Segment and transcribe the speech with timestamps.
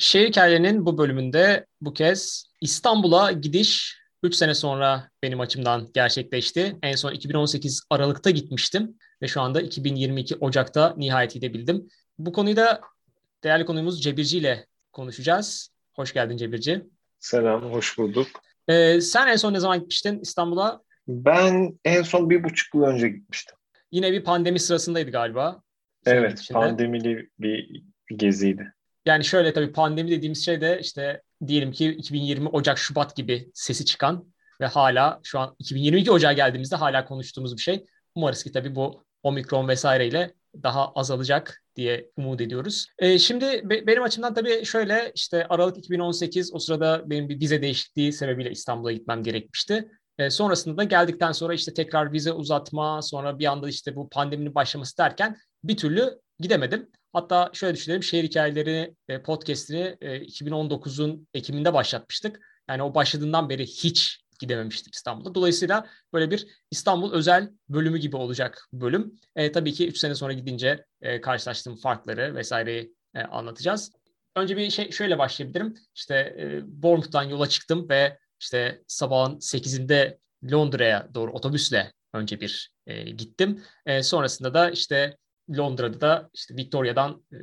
[0.00, 6.76] Şehir Hikayelerinin bu bölümünde bu kez İstanbul'a gidiş 3 sene sonra benim açımdan gerçekleşti.
[6.82, 11.88] En son 2018 Aralık'ta gitmiştim ve şu anda 2022 Ocak'ta nihayet gidebildim.
[12.18, 12.80] Bu konuyu da
[13.44, 15.70] değerli konuğumuz Cebirci ile konuşacağız.
[15.92, 16.84] Hoş geldin Cebirci.
[17.18, 18.26] Selam, hoş bulduk.
[18.68, 20.82] Ee, sen en son ne zaman gitmiştin İstanbul'a?
[21.08, 23.56] Ben en son bir buçuk yıl önce gitmiştim.
[23.92, 25.62] Yine bir pandemi sırasındaydı galiba.
[26.06, 27.82] Evet, pandemili bir
[28.16, 28.72] geziydi.
[29.06, 33.84] Yani şöyle tabii pandemi dediğimiz şey de işte diyelim ki 2020 Ocak Şubat gibi sesi
[33.84, 37.86] çıkan ve hala şu an 2022 Ocak'a geldiğimizde hala konuştuğumuz bir şey.
[38.14, 42.86] Umarız ki tabii bu omikron vesaireyle daha azalacak diye umut ediyoruz.
[42.98, 47.62] E, şimdi be, benim açımdan tabii şöyle işte Aralık 2018 o sırada benim bir vize
[47.62, 49.88] değişikliği sebebiyle İstanbul'a gitmem gerekmişti.
[50.18, 54.54] E, sonrasında da geldikten sonra işte tekrar vize uzatma sonra bir anda işte bu pandeminin
[54.54, 56.90] başlaması derken bir türlü gidemedim.
[57.12, 62.40] Hatta şöyle düşünelim şehir hikayeleri e, podcastini e, 2019'un Ekim'inde başlatmıştık.
[62.68, 65.34] Yani o başladığından beri hiç gidememiştik İstanbul'da.
[65.34, 69.20] Dolayısıyla böyle bir İstanbul özel bölümü gibi olacak bölüm.
[69.36, 73.92] E, tabii ki 3 sene sonra gidince e, karşılaştığım farkları vesaireyi e, anlatacağız.
[74.36, 75.74] Önce bir şey şöyle başlayabilirim.
[75.94, 80.18] İşte e, Bournemouth'tan yola çıktım ve işte sabahın 8'inde
[80.52, 83.62] Londra'ya doğru otobüsle önce bir e, gittim.
[83.86, 85.16] E, sonrasında da işte
[85.58, 87.38] Londra'da da işte Victoria'dan e,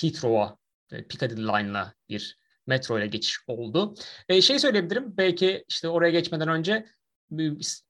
[0.00, 0.56] Heathrow'a
[0.92, 3.94] e, Piccadilly Line'la bir metro ile geçiş oldu.
[4.28, 6.86] E, şey söyleyebilirim belki işte oraya geçmeden önce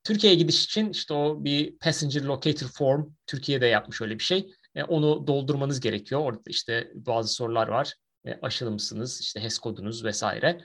[0.05, 4.51] Türkiye'ye gidiş için işte o bir passenger locator form Türkiye'de yapmış öyle bir şey.
[4.75, 6.21] E, onu doldurmanız gerekiyor.
[6.21, 7.95] Orada işte bazı sorular var.
[8.25, 9.21] E, aşılı mısınız?
[9.21, 10.61] İşte HES kodunuz vesaire.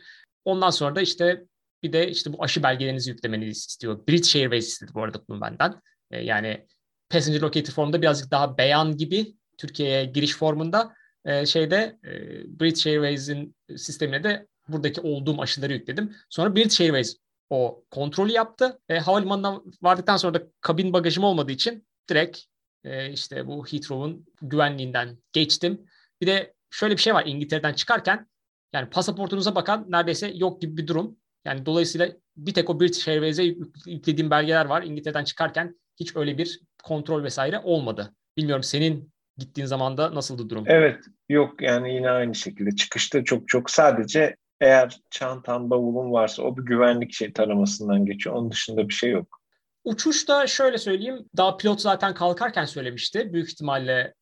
[0.46, 1.46] Ondan sonra da işte
[1.84, 4.08] bir de işte bu aşı belgelerinizi yüklemenizi istiyor.
[4.08, 5.82] British Airways istedi bu arada bunu benden.
[6.12, 6.68] E, yani
[7.10, 10.94] Passenger Locator formunda birazcık daha beyan gibi Türkiye'ye giriş formunda
[11.26, 12.12] e, şeyde e,
[12.60, 16.16] British Airways'in sistemine de buradaki olduğum aşıları yükledim.
[16.30, 17.18] Sonra British Airways
[17.50, 18.80] o kontrolü yaptı.
[18.90, 22.40] E, havalimanından vardıktan sonra da kabin bagajım olmadığı için direkt
[22.84, 25.86] e, işte bu Heathrow'un güvenliğinden geçtim.
[26.22, 28.28] Bir de şöyle bir şey var İngiltere'den çıkarken
[28.74, 31.18] yani pasaportunuza bakan neredeyse yok gibi bir durum.
[31.46, 33.44] Yani dolayısıyla bir tek o British Airways'e
[33.86, 34.84] yüklediğim belgeler var.
[34.84, 38.14] İngiltere'den çıkarken hiç öyle bir kontrol vesaire olmadı.
[38.38, 40.64] Bilmiyorum senin gittiğin zaman da nasıldı durum?
[40.68, 42.76] Evet, yok yani yine aynı şekilde.
[42.76, 48.36] Çıkışta çok çok sadece eğer çantan, bavulun varsa o bir güvenlik şey taramasından geçiyor.
[48.36, 49.42] Onun dışında bir şey yok.
[49.84, 53.34] Uçuşta şöyle söyleyeyim, daha pilot zaten kalkarken söylemişti.
[53.34, 54.14] Büyük ihtimalle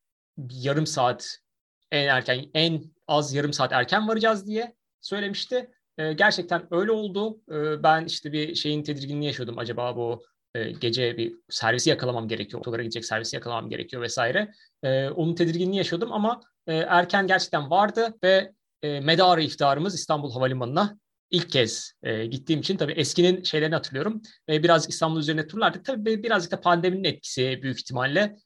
[0.50, 1.38] yarım saat
[1.92, 5.70] en erken, en az yarım saat erken varacağız diye söylemişti.
[5.98, 7.40] Ee, gerçekten öyle oldu.
[7.50, 9.58] Ee, ben işte bir şeyin tedirginliği yaşıyordum.
[9.58, 10.22] Acaba bu
[10.54, 14.52] e, gece bir servisi yakalamam gerekiyor, otolara gidecek servisi yakalamam gerekiyor vesaire.
[14.82, 20.98] E, onun tedirginliğini yaşıyordum ama e, erken gerçekten vardı ve medarı iftarımız İstanbul Havalimanı'na
[21.30, 21.92] ilk kez
[22.30, 24.22] gittiğim için tabii eskinin şeylerini hatırlıyorum.
[24.48, 25.84] E, biraz İstanbul üzerine turlardık.
[25.84, 28.36] Tabii birazcık da pandeminin etkisi büyük ihtimalle.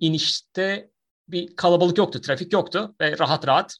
[0.00, 0.90] İnişte
[1.28, 3.76] bir kalabalık yoktu, trafik yoktu ve rahat rahat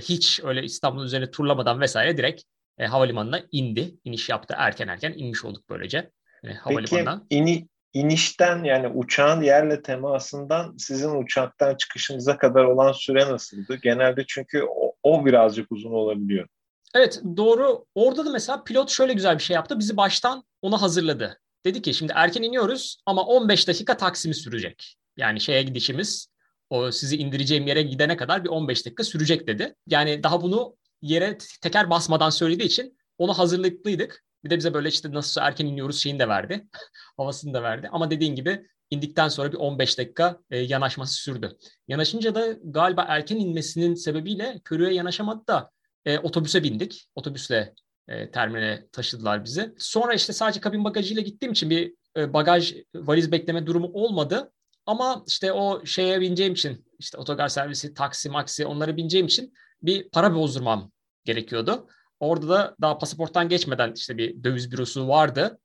[0.00, 2.42] hiç öyle İstanbul üzerine turlamadan vesaire direkt
[2.80, 3.94] havalimanına indi.
[4.04, 6.10] İniş yaptı erken erken inmiş olduk böylece
[6.44, 7.26] e, havalimanından.
[7.30, 13.76] Peki ini, inişten yani uçağın yerle temasından sizin uçaktan çıkışınıza kadar olan süre nasıldı?
[13.82, 16.48] Genelde çünkü o, o birazcık uzun olabiliyor.
[16.94, 17.84] Evet doğru.
[17.94, 19.78] Orada da mesela pilot şöyle güzel bir şey yaptı.
[19.78, 21.40] Bizi baştan ona hazırladı.
[21.64, 24.96] Dedi ki şimdi erken iniyoruz ama 15 dakika taksimi sürecek.
[25.16, 26.28] Yani şeye gidişimiz
[26.70, 29.74] o sizi indireceğim yere gidene kadar bir 15 dakika sürecek dedi.
[29.86, 34.24] Yani daha bunu yere teker basmadan söylediği için onu hazırlıklıydık.
[34.44, 36.66] Bir de bize böyle işte nasıl erken iniyoruz şeyini de verdi.
[37.16, 37.88] Havasını da verdi.
[37.92, 41.56] Ama dediğin gibi indikten sonra bir 15 dakika e, yanaşması sürdü.
[41.88, 45.70] Yanaşınca da galiba erken inmesinin sebebiyle körüye yanaşamadı da
[46.04, 47.08] e, otobüse bindik.
[47.14, 47.74] Otobüsle
[48.08, 49.74] e, terminale taşıdılar bizi.
[49.78, 54.52] Sonra işte sadece kabin bagajıyla gittiğim için bir e, bagaj valiz bekleme durumu olmadı.
[54.86, 59.52] Ama işte o şeye bineceğim için işte otogar servisi, taksi, maksi onları bineceğim için
[59.82, 60.90] bir para bozdurmam
[61.24, 61.88] gerekiyordu.
[62.20, 65.58] Orada da daha pasaporttan geçmeden işte bir döviz bürosu vardı.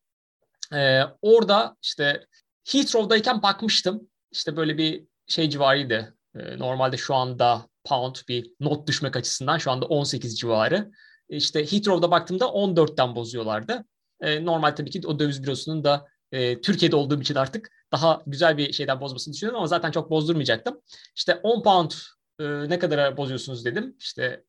[0.73, 2.25] Ee, orada işte
[2.71, 4.09] Heathrow'dayken bakmıştım.
[4.31, 6.17] İşte böyle bir şey civarıydı.
[6.35, 10.91] Ee, normalde şu anda pound bir not düşmek açısından şu anda 18 civarı.
[11.29, 13.85] İşte Heathrow'da baktığımda 14'ten bozuyorlardı.
[14.21, 18.57] Ee, normal tabii ki o döviz bürosunun da e, Türkiye'de olduğum için artık daha güzel
[18.57, 20.81] bir şeyden bozmasını düşünüyorum ama zaten çok bozdurmayacaktım.
[21.15, 21.91] İşte 10 pound
[22.39, 23.95] e, ne kadara bozuyorsunuz dedim.
[23.99, 24.43] İşte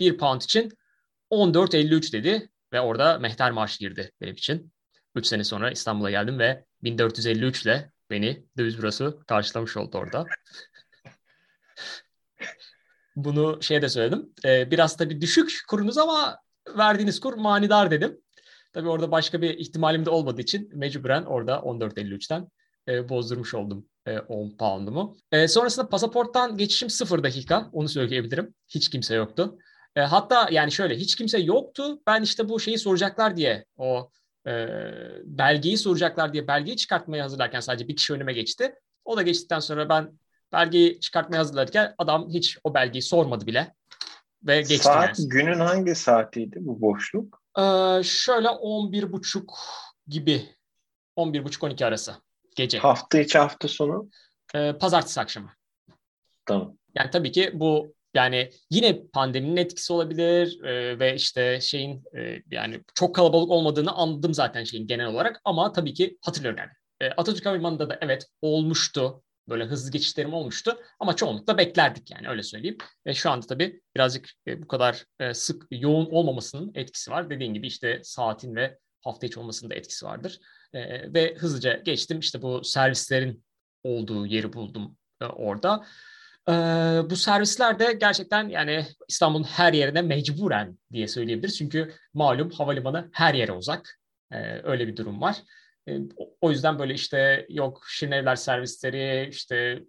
[0.00, 0.72] 1 pound için
[1.34, 4.72] 14.53 dedi ve orada mehter marş girdi benim için.
[5.14, 10.26] 3 sene sonra İstanbul'a geldim ve 1453 ile beni döviz bürosu karşılamış oldu orada.
[13.16, 14.32] Bunu şey de söyledim.
[14.44, 16.38] E, biraz tabii düşük kurunuz ama
[16.76, 18.20] verdiğiniz kur manidar dedim.
[18.72, 22.48] Tabii orada başka bir ihtimalim de olmadığı için mecburen orada 14.53'ten
[22.88, 25.16] e, bozdurmuş oldum e, 10 pound'umu.
[25.32, 27.68] E, sonrasında pasaporttan geçişim 0 dakika.
[27.72, 28.54] Onu söyleyebilirim.
[28.68, 29.58] Hiç kimse yoktu.
[29.96, 32.00] E, hatta yani şöyle hiç kimse yoktu.
[32.06, 34.10] Ben işte bu şeyi soracaklar diye o
[34.46, 34.68] e,
[35.24, 38.74] belgeyi soracaklar diye belgeyi çıkartmaya hazırlarken sadece bir kişi önüme geçti.
[39.04, 40.18] O da geçtikten sonra ben
[40.52, 43.74] belgeyi çıkartmaya hazırlarken adam hiç o belgeyi sormadı bile.
[44.42, 45.28] Ve geçti Saat yani.
[45.28, 47.42] günün hangi saatiydi bu boşluk?
[47.58, 47.62] Ee,
[48.04, 49.44] şöyle 11.30
[50.08, 50.48] gibi
[51.16, 52.14] 11.30-12 arası
[52.56, 52.78] gece.
[52.78, 54.08] Hafta içi hafta sonu?
[54.54, 55.50] Ee, pazartesi akşamı.
[56.46, 56.76] Tamam.
[56.94, 62.80] Yani tabii ki bu yani yine pandeminin etkisi olabilir e, ve işte şeyin e, yani
[62.94, 66.70] çok kalabalık olmadığını anladım zaten şeyin genel olarak ama tabii ki hatırlıyorum yani.
[67.00, 69.22] E, Atatürk Havalimanı'nda da evet olmuştu.
[69.48, 72.78] Böyle hızlı geçişlerim olmuştu ama çoğunlukla beklerdik yani öyle söyleyeyim.
[73.06, 77.30] Ve şu anda tabii birazcık e, bu kadar e, sık yoğun olmamasının etkisi var.
[77.30, 80.38] Dediğin gibi işte saatin ve hafta içi olmasının da etkisi vardır.
[80.72, 83.44] E, ve hızlıca geçtim işte bu servislerin
[83.82, 85.86] olduğu yeri buldum e, orada.
[86.48, 86.52] Ee,
[87.10, 91.58] bu servisler de gerçekten yani İstanbul'un her yerine mecburen diye söyleyebiliriz.
[91.58, 94.00] Çünkü malum havalimanı her yere uzak.
[94.32, 95.36] Ee, öyle bir durum var.
[95.88, 95.98] Ee,
[96.40, 99.82] o yüzden böyle işte yok Şirinevler servisleri işte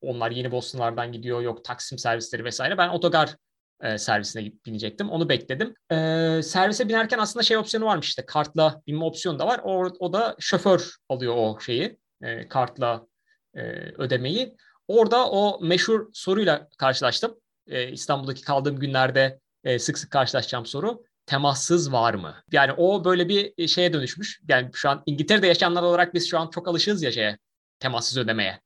[0.00, 2.78] onlar yeni Bostonlardan gidiyor yok Taksim servisleri vesaire.
[2.78, 3.36] Ben otogar
[3.82, 5.10] e, servisine binecektim.
[5.10, 5.74] Onu bekledim.
[5.90, 5.96] E,
[6.42, 9.60] servise binerken aslında şey opsiyonu varmış işte kartla binme opsiyonu da var.
[9.64, 13.06] O, o da şoför alıyor o şeyi e, kartla
[13.54, 13.62] e,
[13.98, 14.56] ödemeyi.
[14.88, 17.34] Orada o meşhur soruyla karşılaştım.
[17.66, 22.34] E, İstanbul'daki kaldığım günlerde e, sık sık karşılaşacağım soru temassız var mı?
[22.52, 24.40] Yani o böyle bir şeye dönüşmüş.
[24.48, 27.38] Yani şu an İngiltere'de yaşayanlar olarak biz şu an çok alışığız ya şeye,
[27.78, 28.60] temassız ödemeye.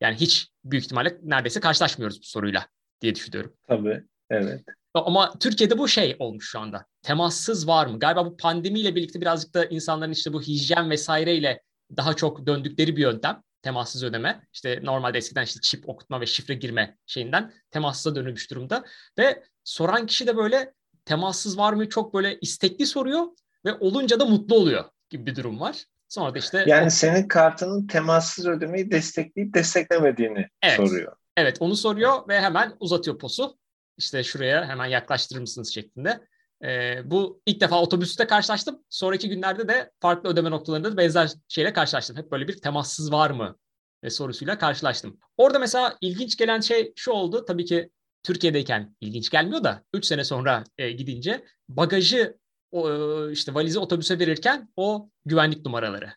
[0.00, 2.66] Yani hiç büyük ihtimalle neredeyse karşılaşmıyoruz bu soruyla
[3.00, 3.52] diye düşünüyorum.
[3.68, 4.64] Tabii, evet.
[4.94, 6.86] Ama Türkiye'de bu şey olmuş şu anda.
[7.02, 7.98] Temassız var mı?
[7.98, 11.62] Galiba bu pandemiyle birlikte birazcık da insanların işte bu hijyen vesaireyle
[11.96, 14.40] daha çok döndükleri bir yöntem temassız ödeme.
[14.52, 18.84] İşte normalde eskiden işte çip okutma ve şifre girme şeyinden temassıza dönülmüş durumda.
[19.18, 20.74] Ve soran kişi de böyle
[21.04, 23.24] temassız var mı çok böyle istekli soruyor
[23.64, 25.84] ve olunca da mutlu oluyor gibi bir durum var.
[26.08, 26.90] Sonra da işte yani o...
[26.90, 30.76] senin kartının temassız ödemeyi destekleyip desteklemediğini evet.
[30.76, 31.16] soruyor.
[31.36, 33.58] Evet onu soruyor ve hemen uzatıyor posu.
[33.96, 36.20] İşte şuraya hemen yaklaştırır mısınız şeklinde.
[36.64, 38.78] Ee, bu ilk defa otobüste karşılaştım.
[38.90, 42.16] Sonraki günlerde de farklı ödeme noktalarında da benzer şeyle karşılaştım.
[42.16, 43.56] Hep böyle bir temassız var mı
[44.02, 45.18] e, sorusuyla karşılaştım.
[45.36, 47.44] Orada mesela ilginç gelen şey şu oldu.
[47.44, 47.90] Tabii ki
[48.22, 52.38] Türkiye'deyken ilginç gelmiyor da 3 sene sonra e, gidince bagajı
[52.70, 56.12] o, e, işte valizi otobüse verirken o güvenlik numaraları.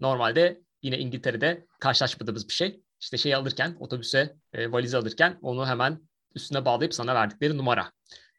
[0.00, 2.80] Normalde yine İngiltere'de karşılaşmadığımız bir şey.
[3.00, 7.92] İşte şeyi alırken otobüse e, valizi alırken onu hemen üstüne bağlayıp sana verdikleri numara.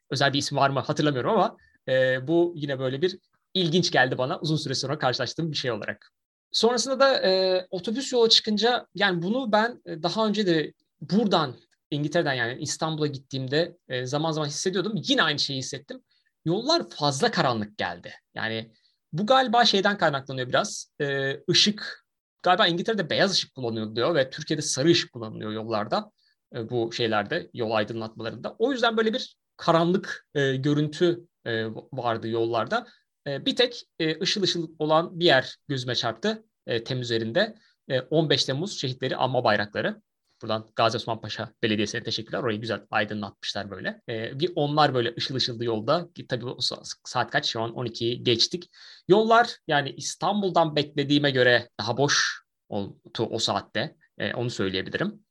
[0.10, 1.58] Özel bir isim var mı hatırlamıyorum ama
[1.88, 3.20] e, bu yine böyle bir
[3.54, 6.12] ilginç geldi bana uzun süre sonra karşılaştığım bir şey olarak.
[6.52, 11.56] Sonrasında da e, otobüs yola çıkınca yani bunu ben e, daha önce de buradan
[11.92, 14.94] İngiltere'den yani İstanbul'a gittiğimde e, zaman zaman hissediyordum.
[14.96, 16.02] Yine aynı şeyi hissettim.
[16.46, 18.14] Yollar fazla karanlık geldi.
[18.36, 18.72] Yani
[19.14, 20.92] bu galiba şeyden kaynaklanıyor biraz.
[21.02, 22.06] E, ışık
[22.44, 26.12] galiba İngiltere'de beyaz ışık kullanılıyor ve Türkiye'de sarı ışık kullanılıyor yollarda.
[26.56, 28.56] E, bu şeylerde yol aydınlatmalarında.
[28.60, 32.88] O yüzden böyle bir karanlık e, görüntü e, vardı yollarda.
[33.28, 37.56] E, bir tek e, ışıl ışıl olan bir yer gözüme çarptı e, tem üzerinde.
[37.90, 40.02] E, 15 Temmuz şehitleri anma bayrakları.
[40.42, 42.40] Buradan Gazi Osman Paşa Belediyesi'ne teşekkürler.
[42.40, 44.02] Orayı güzel aydınlatmışlar böyle.
[44.10, 46.10] E, bir onlar böyle ışıl ışıldı yolda.
[46.30, 46.58] Tabii o
[47.06, 47.46] saat kaç?
[47.46, 48.70] Şu an 12'yi geçtik.
[49.08, 53.96] Yollar yani İstanbul'dan beklediğime göre daha boş oldu o saatte.
[54.18, 55.26] E, onu söyleyebilirim.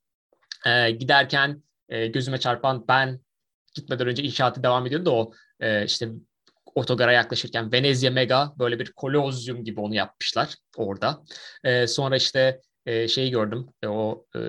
[0.67, 3.21] E, giderken e, gözüme çarpan ben
[3.75, 6.09] gitmeden önce inşaatı devam ediyordu da o e, işte
[6.75, 11.23] otogara yaklaşırken Venezia Mega böyle bir kolozyum gibi onu yapmışlar orada.
[11.65, 13.67] E, sonra işte e, şeyi gördüm.
[13.83, 14.41] E, o e,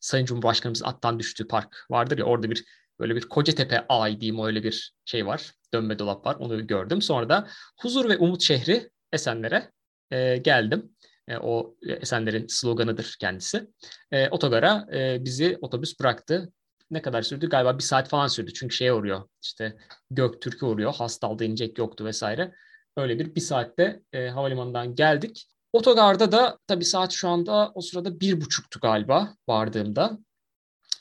[0.00, 2.64] Sayın Cumhurbaşkanımız attan düştüğü park vardır ya orada bir
[3.00, 5.52] böyle bir Kocatepe Ay diyeyim öyle bir şey var.
[5.74, 6.36] Dönme dolap var.
[6.38, 7.02] Onu gördüm.
[7.02, 7.48] Sonra da
[7.80, 9.70] Huzur ve Umut şehri Esenler'e
[10.10, 10.92] e, geldim.
[11.28, 13.66] E, o Esenler'in sloganıdır kendisi.
[14.12, 16.52] E, otogara e, bizi otobüs bıraktı
[16.92, 17.48] ne kadar sürdü?
[17.48, 18.52] Galiba bir saat falan sürdü.
[18.52, 19.76] Çünkü şey uğruyor işte
[20.10, 20.94] Göktürk'e uğruyor.
[20.94, 22.54] Hastalda inecek yoktu vesaire.
[22.96, 25.48] Öyle bir bir saatte e, havalimanından geldik.
[25.72, 30.18] Otogarda da tabii saat şu anda o sırada bir buçuktu galiba vardığımda.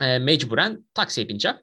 [0.01, 1.57] E, mecburen taksiye bineceğim.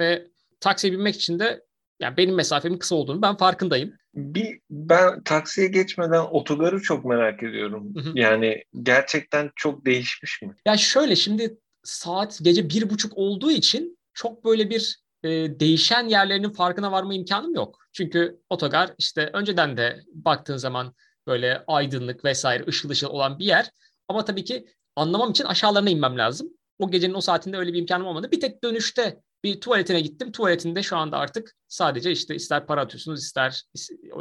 [0.00, 0.26] Ve
[0.60, 1.64] taksiye binmek için de
[2.00, 3.94] yani benim mesafemin kısa olduğunu ben farkındayım.
[4.14, 7.94] Bir ben taksiye geçmeden otogarı çok merak ediyorum.
[7.94, 8.12] Hı hı.
[8.14, 10.54] Yani gerçekten çok değişmiş mi?
[10.66, 11.58] Ya şöyle şimdi
[11.88, 15.28] saat gece bir buçuk olduğu için çok böyle bir e,
[15.60, 17.78] değişen yerlerinin farkına varma imkanım yok.
[17.92, 20.94] Çünkü otogar işte önceden de baktığın zaman
[21.26, 23.70] böyle aydınlık vesaire ışıl ışıl olan bir yer.
[24.08, 24.66] Ama tabii ki
[24.96, 26.48] anlamam için aşağılarına inmem lazım.
[26.78, 28.30] O gecenin o saatinde öyle bir imkanım olmadı.
[28.32, 30.32] Bir tek dönüşte bir tuvaletine gittim.
[30.32, 33.62] Tuvaletinde şu anda artık sadece işte ister para atıyorsunuz ister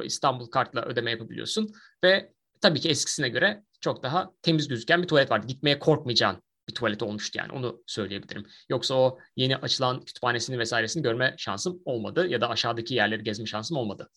[0.04, 1.72] İstanbul kartla ödeme yapabiliyorsun.
[2.04, 2.32] Ve
[2.62, 5.48] tabii ki eskisine göre çok daha temiz gözüken bir tuvalet vardı.
[5.48, 8.46] Gitmeye korkmayacağın bir tuvalet olmuştu yani onu söyleyebilirim.
[8.70, 13.78] Yoksa o yeni açılan kütüphanesini vesairesini görme şansım olmadı ya da aşağıdaki yerleri gezme şansım
[13.78, 14.10] olmadı.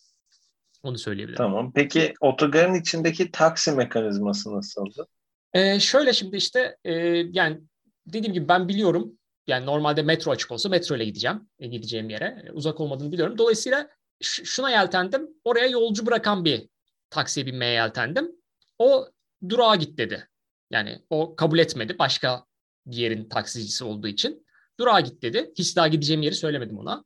[0.82, 1.36] Onu söyleyebilirim.
[1.36, 1.72] Tamam.
[1.74, 5.06] Peki otogarın içindeki taksi mekanizması nasıldı?
[5.54, 6.92] Ee, şöyle şimdi işte e,
[7.32, 7.60] yani
[8.06, 9.12] dediğim gibi ben biliyorum
[9.46, 12.44] yani normalde metro açık olsa metro ile gideceğim e, gideceğim yere.
[12.46, 13.38] E, uzak olmadığını biliyorum.
[13.38, 13.88] Dolayısıyla
[14.22, 15.28] şuna yeltendim.
[15.44, 16.68] Oraya yolcu bırakan bir
[17.10, 18.32] taksiye binmeye yeltendim.
[18.78, 19.08] O
[19.48, 20.28] durağa git dedi.
[20.70, 22.44] Yani o kabul etmedi başka
[22.86, 24.46] bir yerin taksicisi olduğu için.
[24.80, 25.52] Durağa git dedi.
[25.58, 27.04] Hiç daha gideceğim yeri söylemedim ona.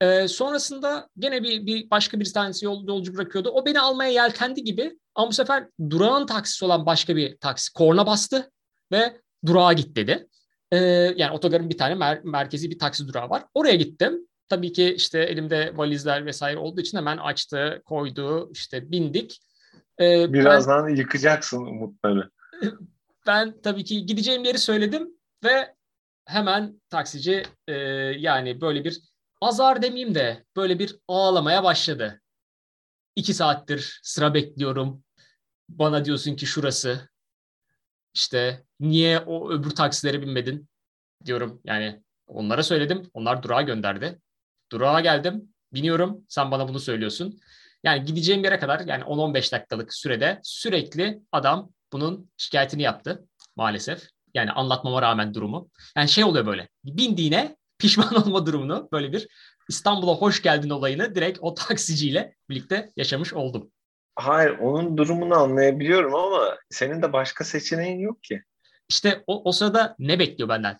[0.00, 3.50] Ee, sonrasında gene bir, bir başka bir tanesi yol, yolcu bırakıyordu.
[3.50, 8.06] O beni almaya yeltendi gibi ama bu sefer durağın taksisi olan başka bir taksi korna
[8.06, 8.50] bastı
[8.92, 10.28] ve durağa git dedi.
[10.72, 10.76] Ee,
[11.16, 13.44] yani otogarın bir tane mer- merkezi bir taksi durağı var.
[13.54, 14.28] Oraya gittim.
[14.48, 19.40] Tabii ki işte elimde valizler vesaire olduğu için hemen açtı, koydu, işte bindik.
[20.00, 22.30] Ee, Birazdan ben, yıkacaksın umutları.
[23.26, 25.10] Ben tabii ki gideceğim yeri söyledim
[25.44, 25.74] ve
[26.26, 27.72] hemen taksici e,
[28.18, 29.00] yani böyle bir
[29.40, 32.20] azar demeyeyim de böyle bir ağlamaya başladı.
[33.16, 35.04] İki saattir sıra bekliyorum.
[35.68, 37.08] Bana diyorsun ki şurası.
[38.14, 40.68] İşte niye o öbür taksilere binmedin
[41.24, 41.60] diyorum.
[41.64, 43.10] Yani onlara söyledim.
[43.14, 44.20] Onlar durağa gönderdi.
[44.72, 45.54] Durağa geldim.
[45.72, 46.24] Biniyorum.
[46.28, 47.40] Sen bana bunu söylüyorsun.
[47.84, 54.08] Yani gideceğim yere kadar yani 10-15 dakikalık sürede sürekli adam bunun şikayetini yaptı maalesef.
[54.34, 55.70] Yani anlatmama rağmen durumu.
[55.96, 56.68] Yani şey oluyor böyle.
[56.84, 59.28] Bindiğine pişman olma durumunu böyle bir
[59.68, 63.70] İstanbul'a hoş geldin olayını direkt o taksiciyle birlikte yaşamış oldum.
[64.16, 68.42] Hayır onun durumunu anlayabiliyorum ama senin de başka seçeneğin yok ki.
[68.88, 70.78] İşte o, o sırada ne bekliyor benden?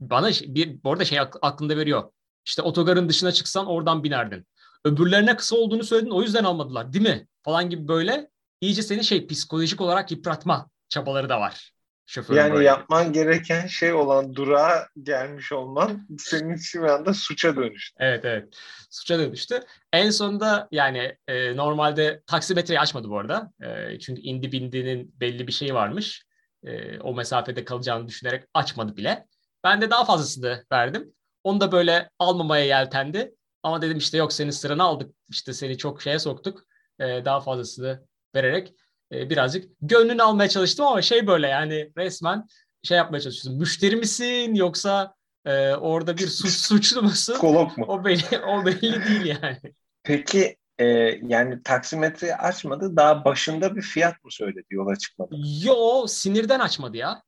[0.00, 2.10] Bana bir bu arada şey aklında veriyor.
[2.44, 4.46] İşte otogarın dışına çıksan oradan binerdin.
[4.84, 7.26] Öbürlerine kısa olduğunu söyledin o yüzden almadılar değil mi?
[7.42, 11.72] Falan gibi böyle iyice seni şey psikolojik olarak yıpratma çabaları da var.
[12.06, 12.64] Şoförün yani böyle.
[12.64, 17.96] yapman gereken şey olan durağa gelmiş olman senin için bir anda suça dönüştü.
[18.00, 18.48] Evet evet
[18.90, 19.60] suça dönüştü.
[19.92, 23.52] En sonunda yani e, normalde taksimetreyi açmadı bu arada.
[23.62, 26.24] E, çünkü indi bindiğinin belli bir şeyi varmış.
[26.64, 29.26] E, o mesafede kalacağını düşünerek açmadı bile.
[29.64, 31.14] Ben de daha fazlasını verdim.
[31.44, 33.34] Onu da böyle almamaya yeltendi.
[33.62, 35.14] Ama dedim işte yok senin sıranı aldık.
[35.28, 36.64] İşte seni çok şeye soktuk.
[37.00, 38.06] E, daha fazlasını
[38.36, 38.74] vererek
[39.12, 42.46] e, birazcık gönlünü almaya çalıştım ama şey böyle yani resmen
[42.82, 43.60] şey yapmaya çalışıyorsun.
[43.60, 45.14] Müşteri misin yoksa
[45.44, 47.34] e, orada bir suç, suçlu musun?
[47.38, 47.84] Kolok mu?
[47.88, 49.60] O belli, o belli değil yani.
[50.02, 50.86] Peki e,
[51.22, 55.36] yani taksimetreyi açmadı daha başında bir fiyat mı söyledi yola çıkmadan?
[55.62, 57.22] Yo sinirden açmadı ya.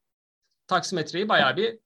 [0.67, 1.79] Taksimetreyi bayağı bir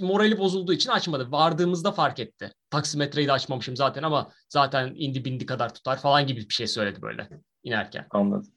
[0.00, 1.32] morali bozulduğu için açmadı.
[1.32, 2.52] Vardığımızda fark etti.
[2.70, 7.02] Taksimetreyi de açmamışım zaten ama zaten indi bindi kadar tutar falan gibi bir şey söyledi
[7.02, 7.28] böyle
[7.62, 8.06] inerken.
[8.10, 8.52] Anladım.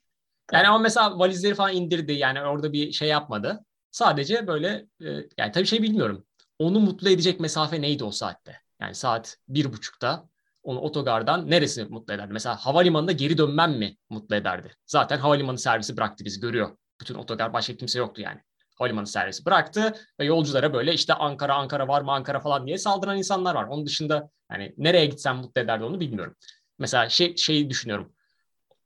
[0.51, 3.65] Yani ama mesela valizleri falan indirdi yani orada bir şey yapmadı.
[3.91, 6.25] Sadece böyle e, yani tabii şey bilmiyorum.
[6.59, 8.57] Onu mutlu edecek mesafe neydi o saatte?
[8.81, 10.29] Yani saat bir buçukta
[10.63, 12.33] onu otogardan neresi mutlu ederdi?
[12.33, 14.75] Mesela havalimanında geri dönmem mi mutlu ederdi?
[14.85, 16.77] Zaten havalimanı servisi bıraktı bizi görüyor.
[17.01, 18.39] Bütün otogar başka kimse yoktu yani.
[18.75, 23.17] Havalimanı servisi bıraktı ve yolculara böyle işte Ankara Ankara var mı Ankara falan diye saldıran
[23.17, 23.63] insanlar var.
[23.63, 26.35] Onun dışında yani nereye gitsem mutlu ederdi onu bilmiyorum.
[26.79, 28.13] Mesela şey şeyi düşünüyorum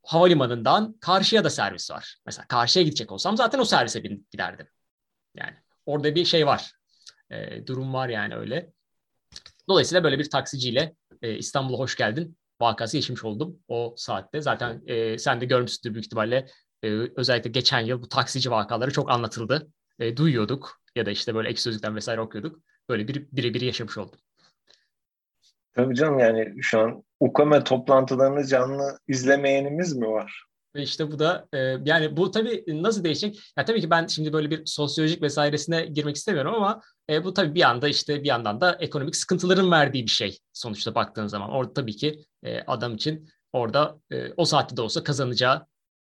[0.06, 2.18] havalimanından karşıya da servis var.
[2.26, 4.00] Mesela karşıya gidecek olsam zaten o servise
[4.32, 4.68] giderdim.
[5.36, 6.72] Yani orada bir şey var.
[7.30, 8.74] E, durum var yani öyle.
[9.70, 14.42] Dolayısıyla böyle bir taksiciyle e, İstanbul'a hoş geldin vakası geçmiş oldum o saatte.
[14.42, 16.48] Zaten e, sen de görmüşsündür büyük ihtimalle
[16.84, 19.68] e, özellikle geçen yıl bu taksici vakaları çok anlatıldı.
[20.00, 22.60] E, duyuyorduk ya da işte böyle ek sözlükten vesaire okuyorduk.
[22.90, 24.20] Böyle bir birebir yaşamış oldum.
[25.76, 30.46] Tabii canım yani şu an UKME toplantılarını canlı izlemeyenimiz mi var?
[30.76, 33.40] Ve işte bu da e, yani bu tabii nasıl değişecek?
[33.58, 37.56] Ya tabii ki ben şimdi böyle bir sosyolojik vesairesine girmek istemiyorum ama e, bu tabii
[37.56, 41.52] bir anda işte bir yandan da ekonomik sıkıntıların verdiği bir şey sonuçta baktığın zaman.
[41.52, 44.00] Orada tabii ki e, adam için orada
[44.38, 45.66] o saatte de olsa kazanacağı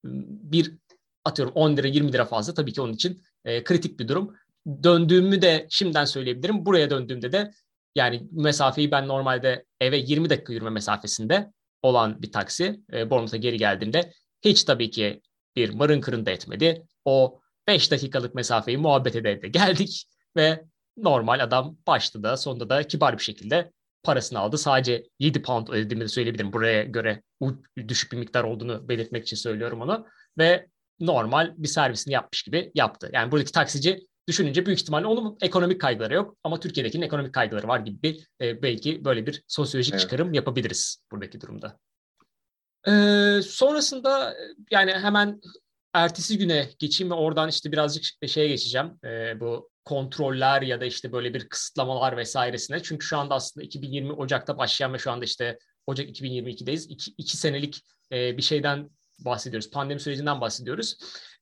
[0.04, 0.76] bir
[1.24, 3.22] atıyorum 10 lira 20 lira fazla tabii ki onun için
[3.64, 4.34] kritik bir durum.
[4.82, 6.66] Döndüğümü de şimdiden söyleyebilirim.
[6.66, 7.50] Buraya döndüğümde de
[7.94, 13.56] yani mesafeyi ben normalde eve 20 dakika yürüme mesafesinde olan bir taksi e, Bournemouth'a geri
[13.56, 15.20] geldiğinde hiç tabii ki
[15.56, 16.86] bir marın kırında etmedi.
[17.04, 20.04] O 5 dakikalık mesafeyi muhabbet ede de geldik
[20.36, 20.64] ve
[20.96, 24.58] normal adam başta da sonunda da kibar bir şekilde parasını aldı.
[24.58, 26.52] Sadece 7 pound ödediğimi de söyleyebilirim.
[26.52, 27.22] Buraya göre
[27.88, 30.06] düşük bir miktar olduğunu belirtmek için söylüyorum onu.
[30.38, 30.66] Ve
[31.00, 33.10] normal bir servisini yapmış gibi yaptı.
[33.12, 37.80] Yani buradaki taksici düşününce büyük ihtimalle onun ekonomik kaygıları yok ama Türkiye'dekinin ekonomik kaygıları var
[37.80, 40.00] gibi bir e, belki böyle bir sosyolojik evet.
[40.00, 41.78] çıkarım yapabiliriz buradaki durumda.
[42.88, 44.36] Ee, sonrasında
[44.70, 45.40] yani hemen
[45.94, 48.98] ertesi güne geçeyim ve oradan işte birazcık şeye geçeceğim.
[49.04, 52.82] Ee, bu kontroller ya da işte böyle bir kısıtlamalar vesairesine.
[52.82, 56.88] Çünkü şu anda aslında 2020 Ocak'ta başlayan ve şu anda işte Ocak 2022'deyiz.
[56.88, 57.82] İki, iki senelik
[58.12, 58.90] e, bir şeyden
[59.24, 59.70] bahsediyoruz.
[59.70, 60.96] Pandemi sürecinden bahsediyoruz.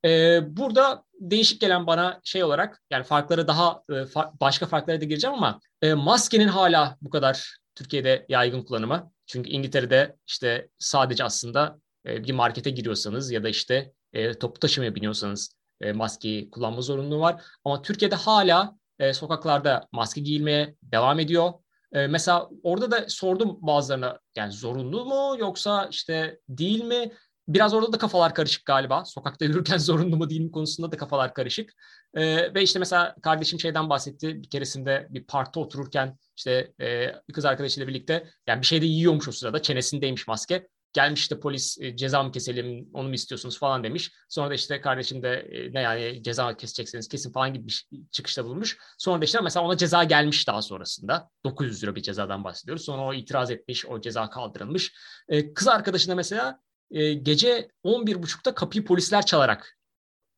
[0.04, 5.04] E, burada değişik gelen bana şey olarak yani farkları daha e, fa- başka farklara da
[5.04, 9.12] gireceğim ama e, maskenin hala bu kadar Türkiye'de yaygın kullanımı.
[9.26, 14.94] Çünkü İngiltere'de işte sadece aslında e, bir markete giriyorsanız ya da işte e, toplu taşımaya
[14.94, 15.50] biniyorsanız
[15.80, 17.42] e, maskeyi kullanma zorunluluğu var.
[17.64, 21.52] Ama Türkiye'de hala e, sokaklarda maske giyilmeye devam ediyor.
[21.92, 27.12] E, mesela orada da sordum bazılarına yani zorunlu mu yoksa işte değil mi?
[27.48, 29.04] Biraz orada da kafalar karışık galiba.
[29.04, 31.72] Sokakta yürürken zorunlu mu değil mi konusunda da kafalar karışık.
[32.14, 34.42] Ee, ve işte mesela kardeşim şeyden bahsetti.
[34.42, 39.28] Bir keresinde bir parkta otururken işte e, kız arkadaşıyla birlikte yani bir şey de yiyormuş
[39.28, 39.62] o sırada.
[39.62, 40.68] Çenesindeymiş maske.
[40.92, 44.12] Gelmiş işte polis e, ceza mı keselim onu mu istiyorsunuz falan demiş.
[44.28, 48.44] Sonra da işte kardeşim de e, ne yani ceza kesecekseniz kesin falan gibi bir çıkışta
[48.44, 48.78] bulunmuş.
[48.98, 51.30] Sonra da işte mesela ona ceza gelmiş daha sonrasında.
[51.44, 52.84] 900 lira bir cezadan bahsediyoruz.
[52.84, 54.92] Sonra o itiraz etmiş, o ceza kaldırılmış.
[55.28, 59.78] E, kız arkadaşına mesela e, gece 11.30'da kapıyı polisler çalarak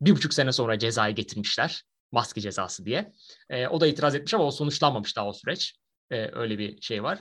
[0.01, 1.83] bir buçuk sene sonra cezayı getirmişler.
[2.13, 3.13] Maske cezası diye.
[3.51, 5.75] E, o da itiraz etmiş ama o sonuçlanmamış daha o süreç.
[6.11, 7.19] E, öyle bir şey var.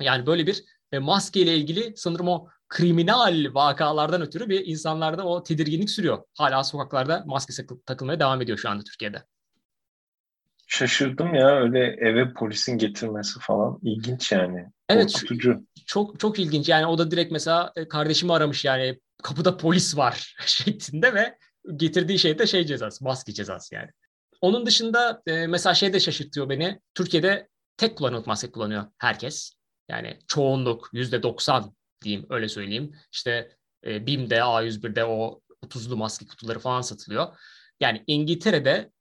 [0.00, 5.42] Yani böyle bir e, maske ile ilgili sanırım o kriminal vakalardan ötürü bir insanlarda o
[5.42, 6.24] tedirginlik sürüyor.
[6.34, 9.24] Hala sokaklarda maske takılmaya devam ediyor şu anda Türkiye'de.
[10.74, 14.66] Şaşırdım ya öyle eve polisin getirmesi falan ilginç yani.
[14.88, 15.66] Evet Korkutucu.
[15.86, 20.36] çok çok ilginç yani o da direkt mesela e, kardeşimi aramış yani kapıda polis var
[20.46, 21.38] şeklinde ve
[21.76, 23.90] getirdiği şey de şey cezası maske cezası yani.
[24.40, 26.80] Onun dışında e, mesela şey de şaşırtıyor beni.
[26.94, 29.52] Türkiye'de tek kullanımlık maske kullanıyor herkes.
[29.88, 32.94] Yani çoğunluk yüzde doksan diyeyim öyle söyleyeyim.
[33.12, 37.26] İşte e, BİM'de A101'de o 30'lu maske kutuları falan satılıyor.
[37.80, 38.93] Yani İngiltere'de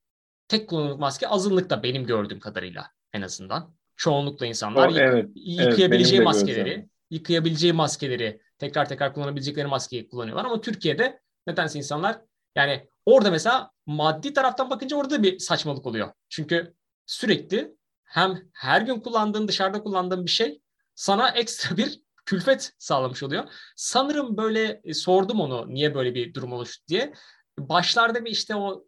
[0.53, 3.75] tek kullanımlık maske azınlıkta benim gördüğüm kadarıyla en azından.
[3.95, 10.61] Çoğunlukla insanlar o, evet, yıkayabileceği evet, maskeleri, yıkayabileceği maskeleri, tekrar tekrar kullanabilecekleri maskeyi kullanıyorlar ama
[10.61, 12.21] Türkiye'de nedense insanlar
[12.55, 16.13] yani orada mesela maddi taraftan bakınca orada bir saçmalık oluyor.
[16.29, 16.73] Çünkü
[17.05, 20.61] sürekli hem her gün kullandığın, dışarıda kullandığın bir şey
[20.95, 23.43] sana ekstra bir külfet sağlamış oluyor.
[23.75, 27.13] Sanırım böyle e, sordum onu niye böyle bir durum oluştu diye.
[27.59, 28.85] Başlarda bir işte o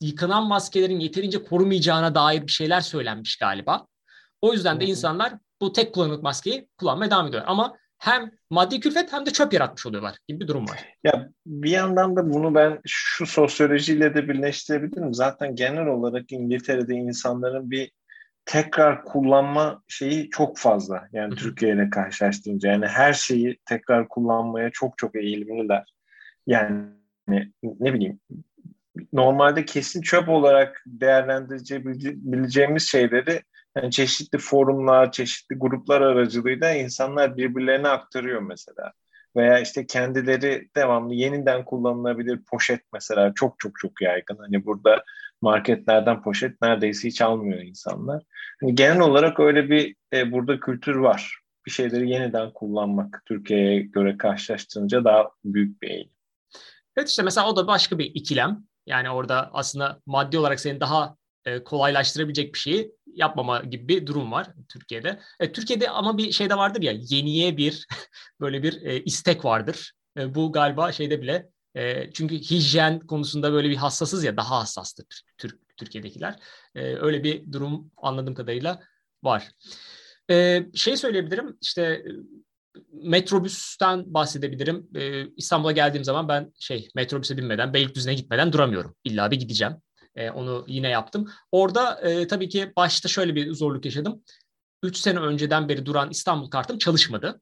[0.00, 3.86] yıkanan maskelerin yeterince korumayacağına dair bir şeyler söylenmiş galiba.
[4.40, 7.42] O yüzden de insanlar bu tek kullanımlık maskeyi kullanmaya devam ediyor.
[7.46, 10.84] Ama hem maddi külfet hem de çöp yaratmış oluyorlar gibi bir durum var.
[11.04, 15.14] Ya bir yandan da bunu ben şu sosyolojiyle de birleştirebilirim.
[15.14, 17.90] Zaten genel olarak İngiltere'de insanların bir
[18.44, 21.08] tekrar kullanma şeyi çok fazla.
[21.12, 22.70] Yani Türkiye ile karşılaştırınca.
[22.70, 25.84] Yani her şeyi tekrar kullanmaya çok çok eğilimliler.
[26.46, 26.84] Yani
[27.62, 28.20] ne bileyim
[29.12, 33.42] normalde kesin çöp olarak değerlendirebileceğimiz şeyleri
[33.76, 38.92] yani çeşitli forumlar, çeşitli gruplar aracılığıyla insanlar birbirlerine aktarıyor mesela.
[39.36, 44.36] Veya işte kendileri devamlı yeniden kullanılabilir poşet mesela çok çok çok yaygın.
[44.36, 45.04] Hani burada
[45.42, 48.22] marketlerden poşet neredeyse hiç almıyor insanlar.
[48.60, 51.40] Hani genel olarak öyle bir e, burada kültür var.
[51.66, 56.10] Bir şeyleri yeniden kullanmak Türkiye'ye göre karşılaştırınca daha büyük bir eğilim.
[56.96, 58.64] Evet işte mesela o da başka bir ikilem.
[58.86, 64.32] Yani orada aslında maddi olarak seni daha e, kolaylaştırabilecek bir şeyi yapmama gibi bir durum
[64.32, 65.20] var Türkiye'de.
[65.40, 67.86] E, Türkiye'de ama bir şey de vardır ya yeniye bir
[68.40, 69.92] böyle bir e, istek vardır.
[70.18, 75.22] E, bu galiba şeyde bile e, çünkü hijyen konusunda böyle bir hassasız ya daha hassastır
[75.38, 76.36] Türk Türkiye'dekiler.
[76.74, 78.80] E, öyle bir durum anladığım kadarıyla
[79.22, 79.48] var.
[80.30, 82.04] E, şey söyleyebilirim işte
[82.92, 84.88] metrobüsten bahsedebilirim.
[84.94, 88.94] Ee, İstanbul'a geldiğim zaman ben şey metrobüse binmeden, Beylikdüzü'ne gitmeden duramıyorum.
[89.04, 89.74] İlla bir gideceğim.
[90.16, 91.30] Ee, onu yine yaptım.
[91.52, 94.22] Orada e, tabii ki başta şöyle bir zorluk yaşadım.
[94.82, 97.40] Üç sene önceden beri duran İstanbul kartım çalışmadı.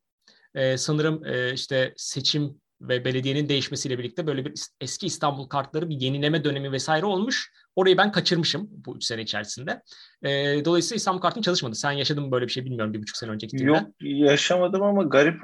[0.54, 6.00] Ee, sanırım e, işte seçim ve belediyenin değişmesiyle birlikte böyle bir eski İstanbul kartları bir
[6.00, 7.52] yenileme dönemi vesaire olmuş.
[7.76, 9.82] Orayı ben kaçırmışım bu üç sene içerisinde.
[10.22, 11.74] E, dolayısıyla İstanbul kartım çalışmadı.
[11.74, 13.72] Sen yaşadın mı böyle bir şey bilmiyorum bir buçuk sene önce gittiğinde.
[13.72, 15.40] Yok yaşamadım ama garip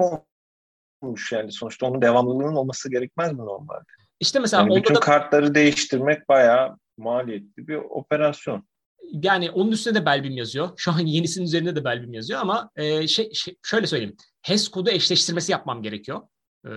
[1.03, 1.53] olmuş yani.
[1.53, 3.85] Sonuçta onun devamlılığının olması gerekmez mi normalde?
[4.21, 5.01] İşte mesela yani bütün da...
[5.01, 8.69] kartları değiştirmek bayağı maliyetli bir operasyon.
[9.13, 10.71] yani onun üstünde de Belbim yazıyor.
[10.77, 14.17] Şu an yenisinin üzerinde de Belbim yazıyor ama e, şey, şey, şöyle söyleyeyim.
[14.43, 16.21] HES kodu eşleştirmesi yapmam gerekiyor.
[16.65, 16.71] E,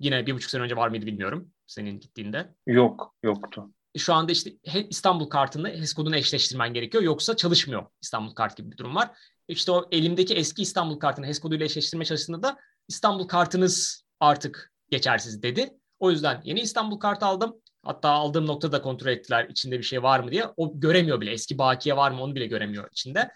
[0.00, 2.54] yine bir buçuk sene önce var mıydı bilmiyorum senin gittiğinde.
[2.66, 3.70] Yok, yoktu.
[3.96, 4.50] Şu anda işte
[4.88, 7.02] İstanbul kartında HES kodunu eşleştirmen gerekiyor.
[7.02, 9.10] Yoksa çalışmıyor İstanbul kart gibi bir durum var.
[9.48, 15.42] İşte o elimdeki eski İstanbul kartını HES koduyla eşleştirme çalıştığında da İstanbul kartınız artık geçersiz
[15.42, 15.70] dedi.
[15.98, 17.56] O yüzden yeni İstanbul kartı aldım.
[17.82, 20.44] Hatta aldığım noktada da kontrol ettiler içinde bir şey var mı diye.
[20.56, 21.32] O göremiyor bile.
[21.32, 23.30] Eski bakiye var mı onu bile göremiyor içinde.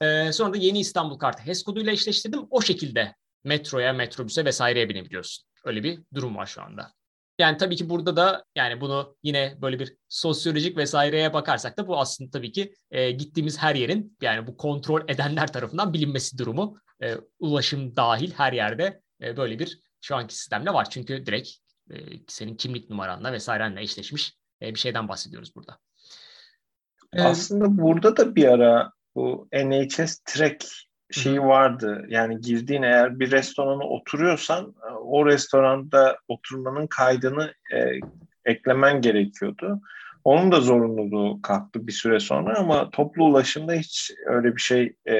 [0.00, 2.46] Ee, sonra da yeni İstanbul kartı HES koduyla eşleştirdim.
[2.50, 3.14] O şekilde
[3.48, 5.44] metroya, metrobüse vesaireye binebiliyorsun.
[5.64, 6.92] Öyle bir durum var şu anda.
[7.38, 11.98] Yani tabii ki burada da yani bunu yine böyle bir sosyolojik vesaireye bakarsak da bu
[12.00, 16.78] aslında tabii ki e, gittiğimiz her yerin yani bu kontrol edenler tarafından bilinmesi durumu.
[17.02, 20.90] E, ulaşım dahil her yerde e, böyle bir şu anki sistemle var.
[20.90, 21.48] Çünkü direkt
[21.90, 21.96] e,
[22.28, 25.78] senin kimlik numaranla vesairenle eşleşmiş e, bir şeyden bahsediyoruz burada.
[27.18, 30.66] Aslında burada da bir ara bu NHS Track
[31.10, 32.06] şeyi vardı.
[32.08, 38.00] Yani girdiğin eğer bir restorana oturuyorsan o restoranda oturmanın kaydını e,
[38.44, 39.80] eklemen gerekiyordu.
[40.24, 45.14] Onun da zorunluluğu kalktı bir süre sonra ama toplu ulaşımda hiç öyle bir şey e,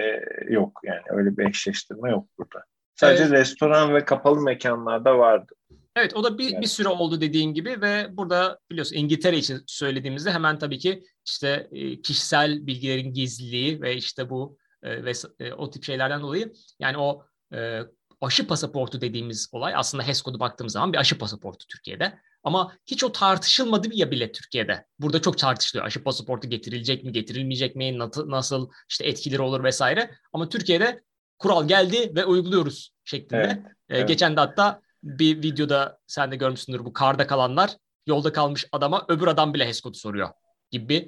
[0.49, 0.81] yok.
[0.85, 2.65] Yani öyle bir eşleştirme yok burada.
[2.95, 3.33] Sadece evet.
[3.33, 5.53] restoran ve kapalı mekanlarda vardı.
[5.97, 6.63] Evet o da bir, evet.
[6.63, 11.69] bir süre oldu dediğin gibi ve burada biliyorsun İngiltere için söylediğimizde hemen tabii ki işte
[11.73, 16.99] e, kişisel bilgilerin gizliliği ve işte bu e, ve e, o tip şeylerden dolayı yani
[16.99, 17.81] o e,
[18.21, 22.19] aşı pasaportu dediğimiz olay aslında HES kodu baktığımız zaman bir aşı pasaportu Türkiye'de.
[22.43, 24.87] Ama hiç o tartışılmadı ya bile Türkiye'de.
[24.99, 25.87] Burada çok tartışılıyor.
[25.87, 30.11] Aşı pasaportu getirilecek mi, getirilmeyecek mi, nasıl işte etkileri olur vesaire.
[30.33, 31.03] Ama Türkiye'de
[31.39, 33.43] kural geldi ve uyguluyoruz şeklinde.
[33.43, 34.09] Evet, ee, evet.
[34.09, 39.27] Geçen de hatta bir videoda sen de görmüşsündür bu karda kalanlar yolda kalmış adama öbür
[39.27, 40.29] adam bile HES kodu soruyor
[40.71, 41.07] gibi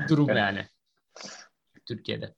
[0.00, 0.66] bir durum yani
[1.86, 2.34] Türkiye'de.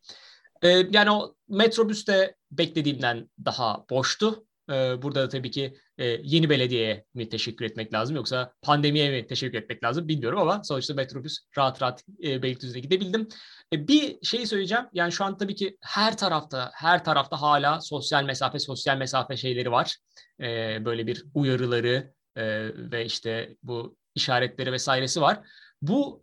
[0.63, 4.47] Ee, yani o metrobüs de beklediğimden daha boştu.
[4.71, 9.27] Ee, burada da tabii ki e, yeni belediyeye mi teşekkür etmek lazım yoksa pandemiye mi
[9.27, 13.29] teşekkür etmek lazım bilmiyorum ama sonuçta metrobüs rahat rahat e, Beylikdüzü'ne gidebildim.
[13.73, 14.85] E, bir şey söyleyeceğim.
[14.93, 19.71] Yani şu an tabii ki her tarafta her tarafta hala sosyal mesafe sosyal mesafe şeyleri
[19.71, 19.97] var.
[20.41, 22.13] E, böyle bir uyarıları
[22.77, 25.41] ve işte bu işaretleri vesairesi var.
[25.83, 26.23] Bu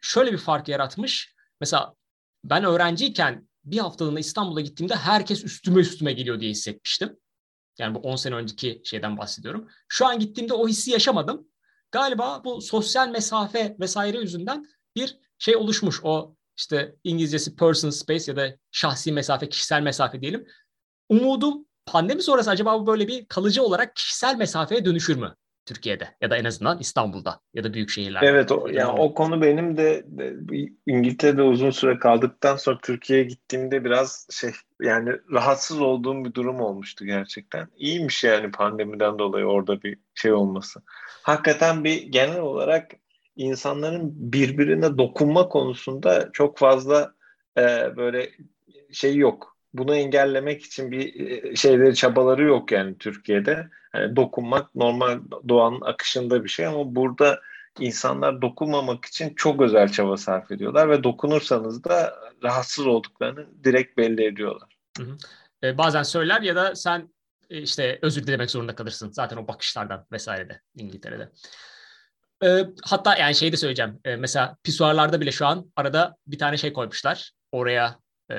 [0.00, 1.34] şöyle bir fark yaratmış.
[1.60, 1.94] Mesela
[2.44, 7.16] ben öğrenciyken bir haftalığına İstanbul'a gittiğimde herkes üstüme üstüme geliyor diye hissetmiştim.
[7.78, 9.68] Yani bu 10 sene önceki şeyden bahsediyorum.
[9.88, 11.48] Şu an gittiğimde o hissi yaşamadım.
[11.92, 16.00] Galiba bu sosyal mesafe vesaire yüzünden bir şey oluşmuş.
[16.02, 20.46] O işte İngilizcesi personal space ya da şahsi mesafe, kişisel mesafe diyelim.
[21.08, 25.34] Umudum pandemi sonrası acaba bu böyle bir kalıcı olarak kişisel mesafeye dönüşür mü?
[25.66, 28.26] Türkiye'de ya da en azından İstanbul'da ya da büyük şehirlerde.
[28.26, 30.36] Evet o, yani o konu benim de, de
[30.86, 34.50] İngiltere'de uzun süre kaldıktan sonra Türkiye'ye gittiğimde biraz şey
[34.82, 37.68] yani rahatsız olduğum bir durum olmuştu gerçekten.
[37.76, 40.82] İyiymiş yani pandemiden dolayı orada bir şey olması.
[41.22, 42.90] Hakikaten bir genel olarak
[43.36, 47.14] insanların birbirine dokunma konusunda çok fazla
[47.58, 48.30] e, böyle
[48.92, 53.68] şey yok bunu engellemek için bir e, şeyleri çabaları yok yani Türkiye'de.
[53.94, 57.40] Yani dokunmak normal doğanın akışında bir şey ama burada
[57.80, 64.24] insanlar dokunmamak için çok özel çaba sarf ediyorlar ve dokunursanız da rahatsız olduklarını direkt belli
[64.24, 64.76] ediyorlar.
[64.98, 65.16] Hı hı.
[65.62, 67.08] E, bazen söyler ya da sen
[67.50, 71.32] e, işte özür dilemek zorunda kalırsın zaten o bakışlardan vesairede İngiltere'de.
[72.44, 74.00] E, hatta yani şey de söyleyeceğim.
[74.04, 77.32] E, mesela pisuarlarda bile şu an arada bir tane şey koymuşlar.
[77.52, 77.98] Oraya
[78.30, 78.36] e,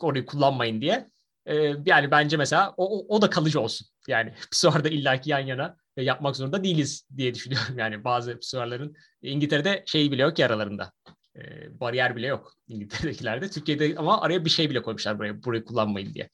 [0.00, 1.10] orayı kullanmayın diye.
[1.46, 1.54] E,
[1.86, 3.86] yani bence mesela o, o da kalıcı olsun.
[4.08, 7.78] Yani pisuarda illaki yan yana yapmak zorunda değiliz diye düşünüyorum.
[7.78, 10.92] Yani bazı pisuarların İngiltere'de şey bile yok ki aralarında.
[11.36, 11.40] E,
[11.80, 13.50] bariyer bile yok İngiltere'dekilerde.
[13.50, 16.28] Türkiye'de ama araya bir şey bile koymuşlar buraya, burayı kullanmayın diye.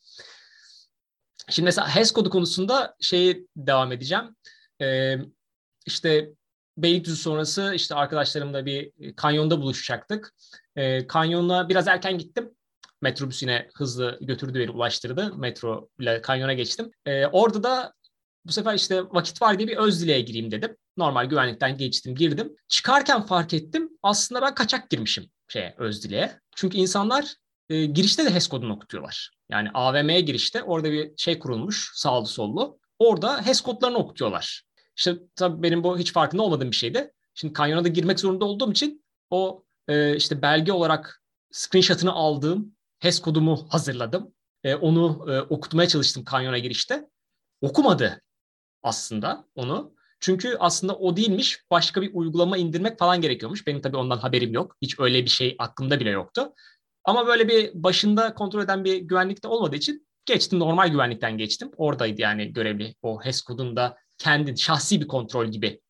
[1.49, 4.37] Şimdi mesela HES kodu konusunda şeyi devam edeceğim.
[4.81, 5.17] Ee,
[5.87, 6.31] işte
[6.77, 10.35] Beylikdüzü sonrası işte arkadaşlarımla bir kanyonda buluşacaktık.
[10.77, 12.51] Ee, kanyona biraz erken gittim
[13.03, 15.35] metrobüs yine hızlı götürdü beni ulaştırdı.
[15.37, 16.91] Metro ile kanyona geçtim.
[17.07, 17.93] E, orada da
[18.45, 20.77] bu sefer işte vakit var diye bir öz dileğe gireyim dedim.
[20.97, 22.57] Normal güvenlikten geçtim girdim.
[22.69, 26.41] Çıkarken fark ettim aslında ben kaçak girmişim şeye öz dileğe.
[26.57, 27.35] Çünkü insanlar
[27.71, 29.31] e, girişte de HES kodunu okutuyorlar.
[29.51, 32.79] Yani AVM'ye girişte orada bir şey kurulmuş sağlı sollu.
[32.99, 34.63] Orada HES kodlarını okutuyorlar.
[34.97, 37.13] İşte tabii benim bu hiç farkında olmadığım bir şeydi.
[37.35, 43.21] Şimdi kanyona da girmek zorunda olduğum için o e, işte belge olarak screenshot'ını aldığım HES
[43.21, 44.35] kodumu hazırladım.
[44.65, 47.09] E, onu e, okutmaya çalıştım kanyona girişte.
[47.61, 48.23] Okumadı
[48.83, 49.95] aslında onu.
[50.21, 51.65] Çünkü aslında o değilmiş.
[51.71, 53.67] Başka bir uygulama indirmek falan gerekiyormuş.
[53.67, 54.77] Benim tabii ondan haberim yok.
[54.83, 56.53] Hiç öyle bir şey aklımda bile yoktu.
[57.05, 60.59] Ama böyle bir başında kontrol eden bir güvenlik de olmadığı için geçtim.
[60.59, 61.71] Normal güvenlikten geçtim.
[61.77, 62.95] Oradaydı yani görevli.
[63.03, 65.81] O HES kodunda kendi şahsi bir kontrol gibi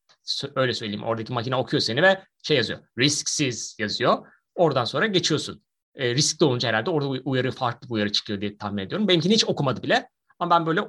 [0.55, 1.05] öyle söyleyeyim.
[1.05, 2.81] Oradaki makine okuyor seni ve şey yazıyor.
[2.99, 4.27] Risksiz yazıyor.
[4.55, 5.63] Oradan sonra geçiyorsun.
[5.95, 9.09] E, riskli olunca herhalde orada uyarı farklı bir uyarı çıkıyor diye tahmin ediyorum.
[9.09, 10.09] Benimkini hiç okumadı bile.
[10.39, 10.81] Ama ben böyle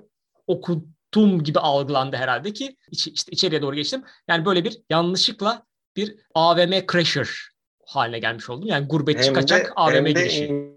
[0.47, 4.03] okudum gibi algılandı herhalde ki iç, işte içeriye doğru geçtim.
[4.27, 7.29] Yani böyle bir yanlışlıkla bir AVM crasher
[7.85, 8.67] haline gelmiş oldum.
[8.67, 10.73] Yani gurbetçi hem kaçak de, AVM hem girişi.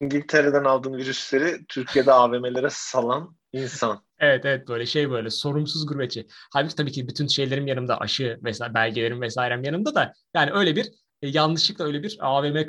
[0.00, 4.04] İngiltere'den aldığın virüsleri Türkiye'de AVM'lere salan insan.
[4.18, 6.26] Evet evet böyle şey böyle sorumsuz gurbetçi.
[6.52, 10.86] Halbuki tabii ki bütün şeylerim yanımda aşı vesaire belgelerim vesairem yanımda da yani öyle bir
[11.22, 12.66] e, yanlışlıkla öyle bir AVM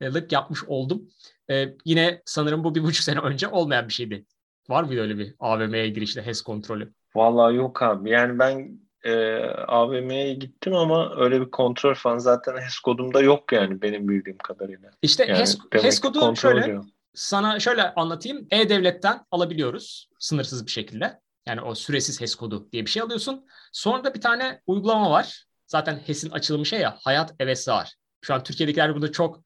[0.00, 1.08] crasher'lık yapmış oldum.
[1.50, 4.24] E, yine sanırım bu bir buçuk sene önce olmayan bir şeydi.
[4.68, 6.92] Var mıydı öyle bir AVM'ye girişte HES kontrolü?
[7.14, 8.10] Vallahi yok abi.
[8.10, 9.36] Yani ben e,
[9.68, 14.90] AVM'ye gittim ama öyle bir kontrol falan zaten HES kodumda yok yani benim bildiğim kadarıyla.
[15.02, 16.80] İşte yani HES, HES kodu şöyle
[17.14, 18.46] sana şöyle anlatayım.
[18.50, 21.20] E-Devlet'ten alabiliyoruz sınırsız bir şekilde.
[21.46, 23.46] Yani o süresiz HES kodu diye bir şey alıyorsun.
[23.72, 25.44] Sonra da bir tane uygulama var.
[25.66, 27.94] Zaten HES'in açılımı şey ya Hayat Evet Sağar.
[28.22, 29.40] Şu an Türkiye'dekiler bunu çok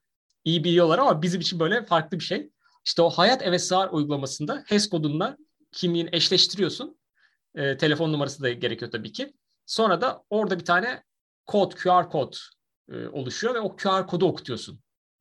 [0.45, 2.51] iyi biliyorlar ama bizim için böyle farklı bir şey.
[2.85, 5.37] İşte o Hayat Evet Sağar uygulamasında HES kodunla
[5.73, 6.99] kimliğini eşleştiriyorsun.
[7.55, 9.33] E, telefon numarası da gerekiyor tabii ki.
[9.67, 11.03] Sonra da orada bir tane
[11.47, 12.35] kod, QR kod
[12.93, 14.81] e, oluşuyor ve o QR kodu okutuyorsun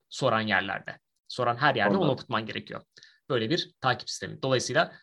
[0.09, 0.99] soran yerlerde.
[1.27, 2.01] Soran her yerde Ondan.
[2.01, 2.81] onu okutman gerekiyor.
[3.29, 4.41] Böyle bir takip sistemi.
[4.41, 4.93] Dolayısıyla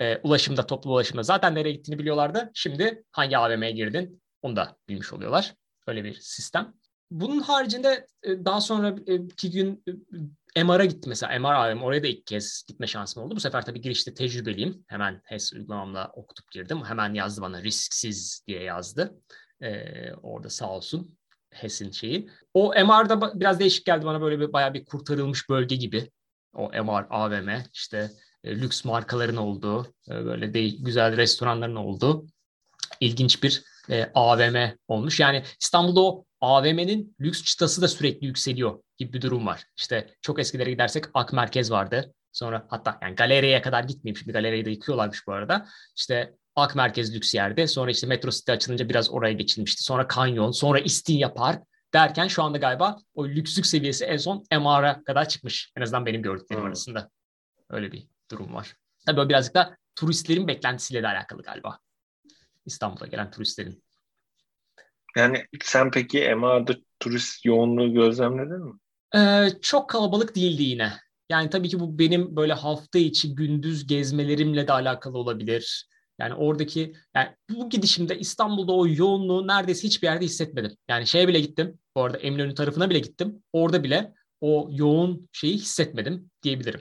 [0.00, 2.50] e, ulaşımda, toplu ulaşımda zaten nereye gittiğini biliyorlardı.
[2.54, 5.54] Şimdi hangi AVM'ye girdin onu da bilmiş oluyorlar.
[5.86, 6.74] Öyle bir sistem.
[7.10, 9.84] Bunun haricinde e, daha sonraki gün
[10.54, 11.38] e, MR'a gitti mesela.
[11.38, 13.36] MR AVM oraya da ilk kez gitme şansım oldu.
[13.36, 14.84] Bu sefer tabii girişte tecrübeliyim.
[14.86, 16.84] Hemen HES uygulamamla okutup girdim.
[16.84, 19.20] Hemen yazdı bana risksiz diye yazdı.
[19.62, 21.18] Ee, orada sağ olsun
[21.50, 22.30] HES'in şeyi.
[22.54, 26.10] O MR'da biraz değişik geldi bana böyle bir bayağı bir kurtarılmış bölge gibi.
[26.54, 28.10] O MR, AVM işte
[28.44, 32.26] e, lüks markaların olduğu, e, böyle de, güzel restoranların olduğu
[33.00, 34.56] ilginç bir e, AVM
[34.88, 35.20] olmuş.
[35.20, 39.64] Yani İstanbul'da o AVM'nin lüks çıtası da sürekli yükseliyor gibi bir durum var.
[39.76, 42.14] İşte çok eskilere gidersek Ak Merkez vardı.
[42.32, 45.66] Sonra hatta yani galeriye kadar gitmeyeyim şimdi galeriyi de yıkıyorlarmış bu arada.
[45.96, 47.66] İşte Ak Merkez lüks yerde.
[47.66, 49.82] Sonra işte Metro City açılınca biraz oraya geçilmişti.
[49.82, 51.62] Sonra Kanyon, sonra İstinye Park
[51.94, 55.72] derken şu anda galiba o lükslük seviyesi en son MR'a kadar çıkmış.
[55.76, 56.68] En azından benim gördüklerim hmm.
[56.68, 57.10] arasında.
[57.70, 58.76] Öyle bir durum var.
[59.06, 61.78] Tabii o birazcık da turistlerin beklentisiyle de alakalı galiba.
[62.66, 63.82] İstanbul'a gelen turistlerin.
[65.16, 68.72] Yani sen peki MR'da turist yoğunluğu gözlemledin mi?
[69.16, 70.92] Ee, çok kalabalık değildi yine.
[71.30, 75.86] Yani tabii ki bu benim böyle hafta içi gündüz gezmelerimle de alakalı olabilir.
[76.20, 80.76] Yani oradaki yani bu gidişimde İstanbul'da o yoğunluğu neredeyse hiçbir yerde hissetmedim.
[80.88, 81.78] Yani şeye bile gittim.
[81.96, 83.42] Bu arada Eminönü tarafına bile gittim.
[83.52, 86.80] Orada bile o yoğun şeyi hissetmedim diyebilirim.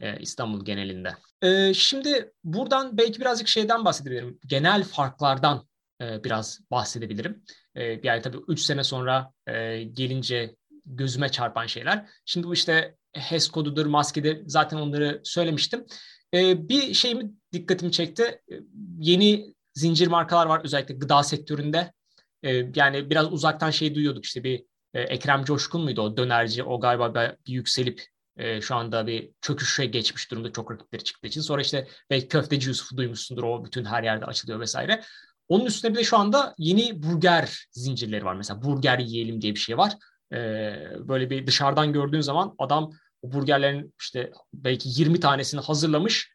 [0.00, 1.14] Ee, İstanbul genelinde.
[1.42, 4.38] Ee, şimdi buradan belki birazcık şeyden bahsedebilirim.
[4.46, 5.66] Genel farklardan
[6.00, 7.42] e, biraz bahsedebilirim.
[7.74, 12.10] E, yani tabii 3 sene sonra e, gelince gözüme çarpan şeyler.
[12.24, 15.86] Şimdi bu işte HES kodudur, maskedir zaten onları söylemiştim.
[16.34, 18.40] E, bir şey mi dikkatimi çekti.
[18.98, 21.92] Yeni zincir markalar var özellikle gıda sektöründe.
[22.74, 26.62] Yani biraz uzaktan şey duyuyorduk işte bir e, Ekrem Coşkun muydu o dönerci?
[26.62, 28.02] O galiba bir yükselip
[28.60, 31.40] şu anda bir çöküşe geçmiş durumda çok rakipleri çıktığı için.
[31.40, 35.02] Sonra işte belki köfteci Yusuf'u duymuşsundur o bütün her yerde açılıyor vesaire.
[35.48, 38.34] Onun üstüne bir de şu anda yeni burger zincirleri var.
[38.34, 39.92] Mesela burger yiyelim diye bir şey var.
[40.32, 40.36] Ee,
[41.08, 46.30] böyle bir dışarıdan gördüğün zaman adam o burgerlerin işte belki 20 tanesini hazırlamış.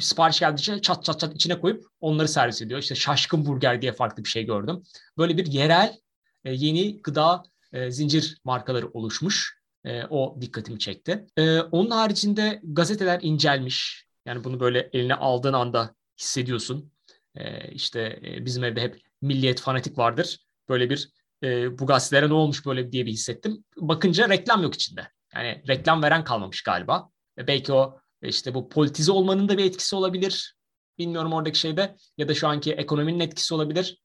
[0.00, 2.80] Sipariş geldikçe çat çat çat içine koyup onları servis ediyor.
[2.80, 4.82] İşte şaşkın burger diye farklı bir şey gördüm.
[5.18, 5.98] Böyle bir yerel
[6.44, 7.42] e, yeni gıda
[7.72, 9.58] e, zincir markaları oluşmuş.
[9.84, 11.26] E, o dikkatimi çekti.
[11.36, 14.06] E, onun haricinde gazeteler incelmiş.
[14.26, 16.92] Yani bunu böyle eline aldığın anda hissediyorsun.
[17.38, 20.38] E, işte bizim evde hep milliyet fanatik vardır.
[20.68, 21.10] Böyle bir
[21.42, 23.64] e, bu gazetelere ne olmuş böyle diye bir hissettim.
[23.76, 25.08] Bakınca reklam yok içinde.
[25.34, 27.10] Yani reklam veren kalmamış galiba.
[27.38, 30.54] E, belki o işte bu politize olmanın da bir etkisi olabilir.
[30.98, 34.02] Bilmiyorum oradaki şeyde ya da şu anki ekonominin etkisi olabilir.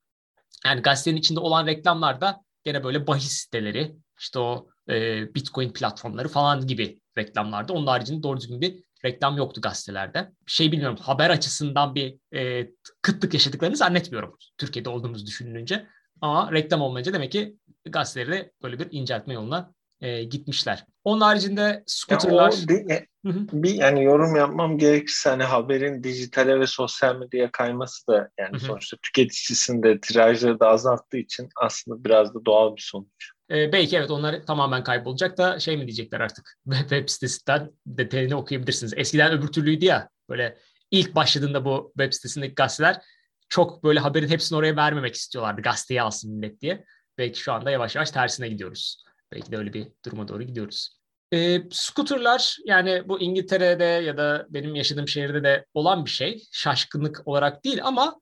[0.66, 6.28] Yani gazetenin içinde olan reklamlar da gene böyle bahis siteleri, işte o e, Bitcoin platformları
[6.28, 7.74] falan gibi reklamlarda.
[7.74, 10.32] Onun haricinde doğru düzgün bir reklam yoktu gazetelerde.
[10.48, 12.70] Şey bilmiyorum haber açısından bir e,
[13.02, 15.88] kıtlık yaşadıklarını zannetmiyorum Türkiye'de olduğumuz düşünülünce.
[16.22, 20.86] Ama reklam olmayınca demek ki gazeteleri böyle bir inceltme yoluna e, gitmişler.
[21.04, 22.54] Onun haricinde scooterlar...
[22.90, 23.06] Ya
[23.54, 28.60] bir yani yorum yapmam gerekirse hani haberin dijitale ve sosyal medyaya kayması da yani Hı-hı.
[28.60, 33.33] sonuçta tüketicisinin de tirajları da azalttığı için aslında biraz da doğal bir sonuç.
[33.54, 38.94] Ee, belki evet onlar tamamen kaybolacak da şey mi diyecekler artık web sitesinden detayını okuyabilirsiniz.
[38.98, 40.58] Eskiden öbür türlüydü ya böyle
[40.92, 43.02] ilk başladığında bu web sitesindeki gazeteler
[43.50, 46.86] çok böyle haberin hepsini oraya vermemek istiyorlardı gazeteyi alsın millet diye.
[47.18, 49.04] Belki şu anda yavaş yavaş tersine gidiyoruz.
[49.32, 51.00] Belki de öyle bir duruma doğru gidiyoruz.
[51.34, 56.44] E, scooterlar yani bu İngiltere'de ya da benim yaşadığım şehirde de olan bir şey.
[56.52, 58.22] Şaşkınlık olarak değil ama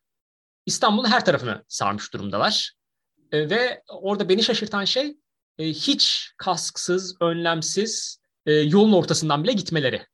[0.66, 2.81] İstanbul'un her tarafını sarmış durumdalar.
[3.32, 5.18] E, ve orada beni şaşırtan şey
[5.58, 10.06] e, hiç kasksız, önlemsiz e, yolun ortasından bile gitmeleri.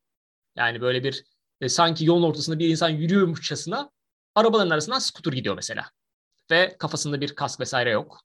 [0.56, 1.24] Yani böyle bir
[1.60, 3.90] e, sanki yolun ortasında bir insan yürüyormuşçasına
[4.34, 5.90] arabaların arasından scooter gidiyor mesela.
[6.50, 8.20] Ve kafasında bir kask vesaire yok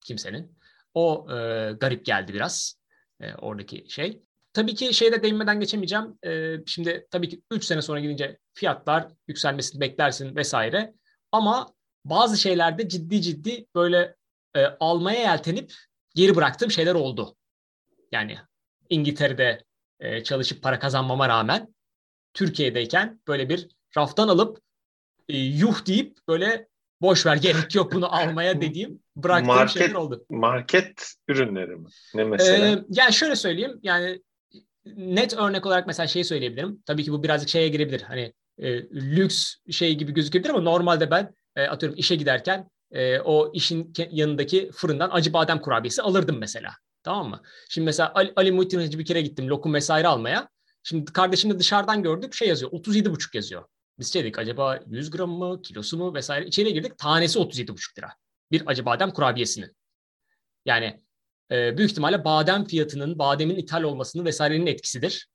[0.00, 0.58] kimsenin.
[0.94, 1.34] O e,
[1.72, 2.80] garip geldi biraz
[3.20, 4.22] e, oradaki şey.
[4.52, 6.18] Tabii ki şeyde değinmeden geçemeyeceğim.
[6.26, 10.94] E, şimdi tabii ki 3 sene sonra gidince fiyatlar yükselmesini beklersin vesaire.
[11.32, 11.74] Ama
[12.04, 14.16] bazı şeylerde ciddi ciddi böyle
[14.56, 15.72] e, almaya yeltenip
[16.14, 17.36] geri bıraktığım şeyler oldu.
[18.12, 18.38] Yani
[18.88, 19.64] İngiltere'de
[20.00, 21.74] e, çalışıp para kazanmama rağmen
[22.34, 24.60] Türkiye'deyken böyle bir raftan alıp
[25.28, 26.68] e, yuh deyip böyle
[27.00, 30.24] boş ver gerek yok bunu almaya dediğim bıraktığım market, şeyler oldu.
[30.30, 31.88] Market ürünleri mi?
[32.14, 32.66] Ne mesela?
[32.66, 34.22] Ee, yani şöyle söyleyeyim yani
[34.84, 36.82] net örnek olarak mesela şey söyleyebilirim.
[36.86, 38.02] Tabii ki bu birazcık şeye girebilir.
[38.02, 43.52] Hani e, lüks şey gibi gözükebilir ama normalde ben e, atıyorum işe giderken e, o
[43.52, 46.72] işin yanındaki fırından acı badem kurabiyesi alırdım mesela.
[47.02, 47.42] Tamam mı?
[47.68, 50.48] Şimdi mesela Ali, Ali Muhittin Hacı bir kere gittim lokum vesaire almaya.
[50.82, 53.64] Şimdi kardeşimle dışarıdan gördük şey yazıyor 37,5 yazıyor.
[53.98, 58.12] Biz şey dedik acaba 100 gram mı kilosu mu vesaire içeriye girdik tanesi 37,5 lira.
[58.50, 59.76] Bir acı badem kurabiyesinin.
[60.64, 61.00] Yani
[61.50, 65.28] e, büyük ihtimalle badem fiyatının, bademin ithal olmasının vesairenin etkisidir.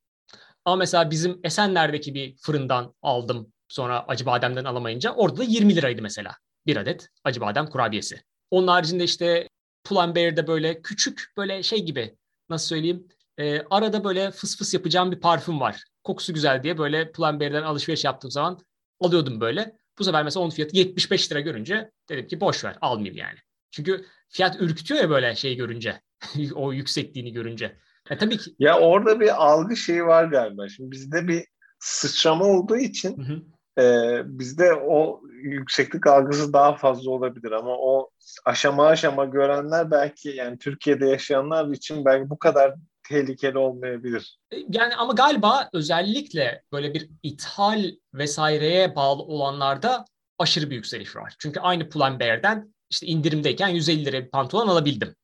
[0.66, 6.02] Ama mesela bizim Esenler'deki bir fırından aldım sonra acı bademden alamayınca orada da 20 liraydı
[6.02, 6.36] mesela
[6.68, 8.22] bir adet acı badem kurabiyesi.
[8.52, 9.50] Onun haricinde işte
[9.84, 12.18] Pull&Bear'de böyle küçük böyle şey gibi
[12.50, 15.84] nasıl söyleyeyim e, arada böyle fıs fıs yapacağım bir parfüm var.
[16.04, 18.60] Kokusu güzel diye böyle Pull&Bear'den alışveriş yaptığım zaman
[19.00, 19.78] alıyordum böyle.
[20.00, 23.40] Bu sefer mesela onun fiyatı 75 lira görünce dedim ki boş ver almayayım yani.
[23.72, 26.02] Çünkü fiyat ürkütüyor ya böyle şey görünce.
[26.56, 27.78] o yüksekliğini görünce.
[28.10, 28.56] E, tabii ki.
[28.60, 30.70] Ya orada bir algı şeyi var galiba.
[30.70, 31.46] Şimdi bizde bir
[31.80, 33.42] sıçrama olduğu için hı hı.
[33.80, 38.10] E, bizde o yükseklik algısı daha fazla olabilir ama o
[38.46, 42.76] aşama aşama görenler belki yani Türkiye'de yaşayanlar için belki bu kadar
[43.10, 44.40] tehlikeli olmayabilir.
[44.70, 50.06] Yani ama galiba özellikle böyle bir ithal vesaireye bağlı olanlarda
[50.40, 51.36] aşırı bir yükseliş var.
[51.40, 55.16] Çünkü aynı Pull&Bear'den işte indirimdeyken 150 lira bir pantolon alabildim.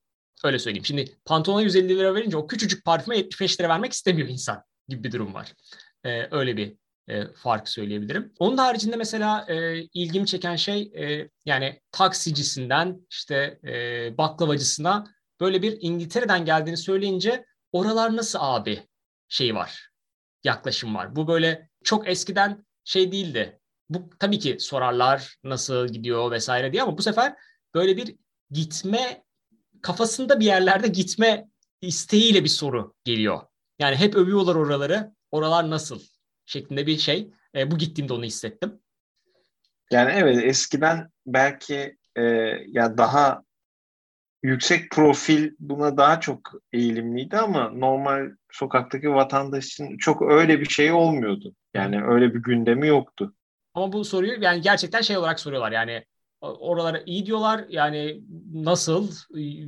[0.43, 0.85] Öyle söyleyeyim.
[0.85, 5.11] Şimdi pantolona 150 lira verince o küçücük parfüme 75 lira vermek istemiyor insan gibi bir
[5.11, 5.53] durum var.
[6.05, 6.75] Ee, öyle bir
[7.07, 8.33] e, fark söyleyebilirim.
[8.39, 15.07] Onun haricinde mesela e, ilgimi çeken şey e, yani taksicisinden işte e, baklavacısına
[15.39, 18.87] böyle bir İngiltere'den geldiğini söyleyince oralar nasıl abi
[19.27, 19.89] şey var,
[20.43, 21.15] yaklaşım var.
[21.15, 23.59] Bu böyle çok eskiden şey değildi.
[23.89, 27.35] Bu tabii ki sorarlar nasıl gidiyor vesaire diye ama bu sefer
[27.73, 28.15] böyle bir
[28.51, 29.23] gitme
[29.81, 31.47] kafasında bir yerlerde gitme
[31.81, 33.41] isteğiyle bir soru geliyor.
[33.79, 35.11] Yani hep övüyorlar oraları.
[35.31, 36.01] Oralar nasıl?
[36.51, 37.31] Şeklinde bir şey.
[37.55, 38.79] E, bu gittiğimde onu hissettim.
[39.91, 42.21] Yani evet eskiden belki e,
[42.67, 43.43] ya daha
[44.43, 50.91] yüksek profil buna daha çok eğilimliydi ama normal sokaktaki vatandaş için çok öyle bir şey
[50.91, 51.55] olmuyordu.
[51.73, 53.33] Yani öyle bir gündemi yoktu.
[53.73, 56.05] Ama bu soruyu yani gerçekten şey olarak soruyorlar yani
[56.41, 58.21] oralara iyi diyorlar yani
[58.53, 59.11] nasıl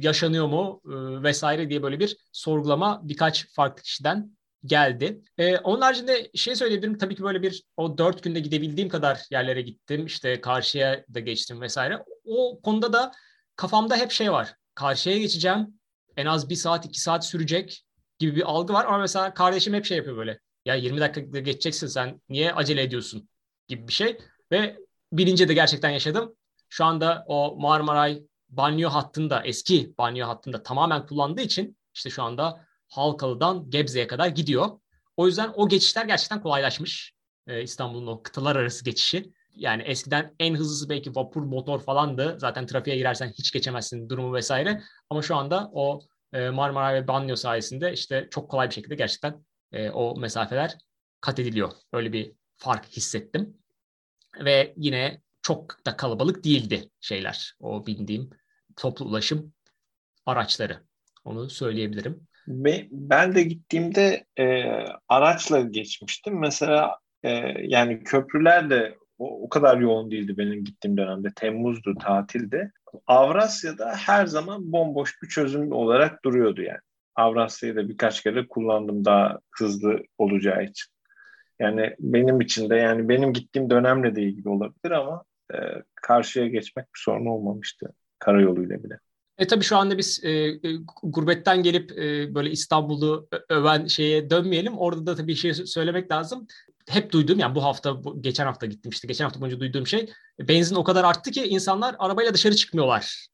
[0.04, 5.22] yaşanıyor mu e, vesaire diye böyle bir sorgulama birkaç farklı kişiden geldi.
[5.38, 9.62] Ee, onun haricinde şey söyleyebilirim tabii ki böyle bir o dört günde gidebildiğim kadar yerlere
[9.62, 12.04] gittim işte karşıya da geçtim vesaire.
[12.26, 13.12] O konuda da
[13.56, 15.80] kafamda hep şey var karşıya geçeceğim
[16.18, 17.86] en az bir saat iki saat sürecek
[18.20, 21.88] gibi bir algı var ama mesela kardeşim hep şey yapıyor böyle ya 20 dakikada geçeceksin
[21.88, 23.30] sen niye acele ediyorsun
[23.68, 24.18] gibi bir şey
[24.52, 24.78] ve
[25.14, 26.36] bilince de gerçekten yaşadım.
[26.70, 32.66] Şu anda o Marmaray banyo hattında eski banyo hattında tamamen kullandığı için işte şu anda
[32.94, 34.68] Halkalı'dan Gebze'ye kadar gidiyor.
[35.18, 37.14] O yüzden o geçişler gerçekten kolaylaşmış.
[37.48, 39.34] Ee, İstanbul'un o kıtalar arası geçişi.
[39.56, 42.36] Yani eskiden en hızlısı belki vapur, motor falandı.
[42.40, 44.82] Zaten trafiğe girersen hiç geçemezsin durumu vesaire.
[45.10, 46.02] Ama şu anda o
[46.34, 50.78] e, Marmara ve Banyo sayesinde işte çok kolay bir şekilde gerçekten e, o mesafeler
[51.22, 51.72] kat ediliyor.
[51.94, 53.58] Öyle bir fark hissettim.
[54.40, 57.56] Ve yine çok da kalabalık değildi şeyler.
[57.60, 58.30] O bindiğim
[58.76, 59.54] toplu ulaşım
[60.26, 60.84] araçları.
[61.26, 62.28] Onu söyleyebilirim.
[62.48, 64.64] Ben de gittiğimde e,
[65.08, 66.40] araçla geçmiştim.
[66.40, 67.30] Mesela e,
[67.62, 71.28] yani köprüler de o, o kadar yoğun değildi benim gittiğim dönemde.
[71.36, 72.72] Temmuz'du, tatilde.
[73.08, 76.80] Avrasya'da her zaman bomboş bir çözüm olarak duruyordu yani.
[77.16, 80.94] Avrasya'yı da birkaç kere kullandım daha hızlı olacağı için.
[81.60, 85.24] Yani benim için de yani benim gittiğim dönemle de ilgili olabilir ama
[85.54, 85.58] e,
[85.96, 89.00] karşıya geçmek bir sorun olmamıştı karayoluyla bile.
[89.38, 90.60] E tabii şu anda biz e, e,
[91.04, 94.78] gurbetten gelip e, böyle İstanbul'u öven şeye dönmeyelim.
[94.78, 96.48] Orada da tabii şey söylemek lazım.
[96.90, 99.08] Hep duyduğum yani bu hafta, bu, geçen hafta gittim işte.
[99.08, 100.10] Geçen hafta boyunca duyduğum şey
[100.40, 103.28] benzin o kadar arttı ki insanlar arabayla dışarı çıkmıyorlar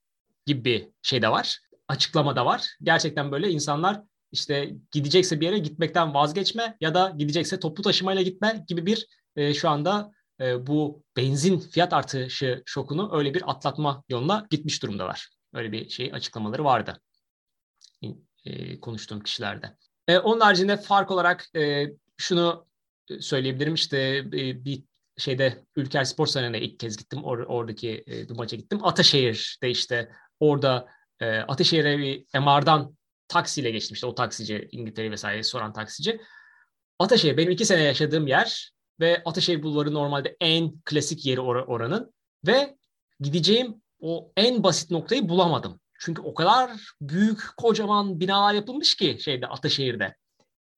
[0.45, 1.59] gibi bir şey de var.
[1.87, 2.67] Açıklama da var.
[2.83, 8.65] Gerçekten böyle insanlar işte gidecekse bir yere gitmekten vazgeçme ya da gidecekse toplu taşımayla gitme
[8.67, 14.47] gibi bir e, şu anda e, bu benzin fiyat artışı şokunu öyle bir atlatma yoluna
[14.49, 15.38] gitmiş durumdalar.
[15.53, 17.01] Öyle bir şey açıklamaları vardı
[18.45, 19.77] e, konuştuğum kişilerde.
[20.07, 21.87] E, onun haricinde fark olarak e,
[22.17, 22.67] şunu
[23.09, 24.83] e, söyleyebilirim işte e, bir
[25.17, 27.23] şeyde Ülker Spor Salonu'na ilk kez gittim.
[27.23, 28.85] Or, oradaki e, bir maça gittim.
[28.85, 30.87] Ataşehir'de işte orada
[31.19, 32.97] e, Ataşehir'e bir MR'dan
[33.27, 33.93] taksiyle geçtim.
[33.93, 36.21] İşte o taksici İngiltere vesaire soran taksici.
[36.99, 42.13] Ataşehir benim iki sene yaşadığım yer ve Ataşehir Bulvarı normalde en klasik yeri or- oranın
[42.47, 42.77] ve
[43.19, 45.79] gideceğim o en basit noktayı bulamadım.
[45.99, 46.71] Çünkü o kadar
[47.01, 50.15] büyük kocaman binalar yapılmış ki şeyde Ataşehir'de.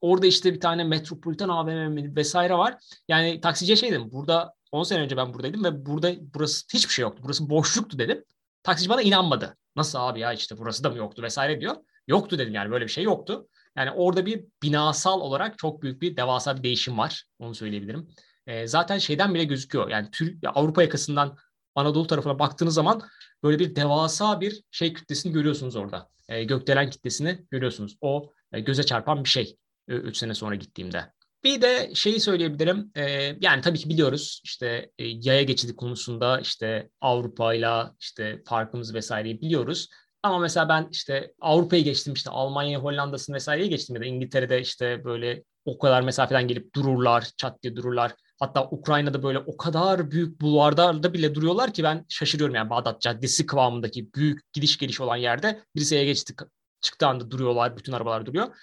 [0.01, 2.77] Orada işte bir tane Metropolitan AVM vesaire var.
[3.07, 4.11] Yani taksiciye şey dedim.
[4.11, 7.21] Burada 10 sene önce ben buradaydım ve burada burası hiçbir şey yoktu.
[7.25, 8.23] Burası boşluktu dedim.
[8.63, 9.57] Taksici bana inanmadı.
[9.75, 11.75] Nasıl abi ya işte burası da mı yoktu vesaire diyor.
[12.07, 13.47] Yoktu dedim yani böyle bir şey yoktu.
[13.75, 17.23] Yani orada bir binasal olarak çok büyük bir devasa bir değişim var.
[17.39, 18.07] Onu söyleyebilirim.
[18.47, 19.89] E, zaten şeyden bile gözüküyor.
[19.89, 21.37] Yani tür, Avrupa yakasından
[21.75, 23.01] Anadolu tarafına baktığınız zaman
[23.43, 26.09] böyle bir devasa bir şey kütlesini görüyorsunuz orada.
[26.29, 27.97] E, gökdelen kitlesini görüyorsunuz.
[28.01, 29.57] O e, göze çarpan bir şey
[29.87, 31.05] 3 sene sonra gittiğimde.
[31.43, 32.91] Bir de şeyi söyleyebilirim.
[32.95, 33.03] E,
[33.41, 39.41] yani tabii ki biliyoruz işte e, yaya geçidi konusunda işte Avrupa ile işte farkımız vesaireyi
[39.41, 39.89] biliyoruz.
[40.23, 45.05] Ama mesela ben işte Avrupa'yı geçtim işte Almanya, Hollanda'sını vesaireyi geçtim ya da İngiltere'de işte
[45.05, 48.11] böyle o kadar mesafeden gelip dururlar, çat diye dururlar.
[48.41, 53.45] Hatta Ukrayna'da böyle o kadar büyük bulvarlarda bile duruyorlar ki ben şaşırıyorum yani Bağdat Caddesi
[53.45, 56.35] kıvamındaki büyük gidiş geliş olan yerde birisi geçti
[56.81, 58.55] çıktığı anda duruyorlar, bütün arabalar duruyor.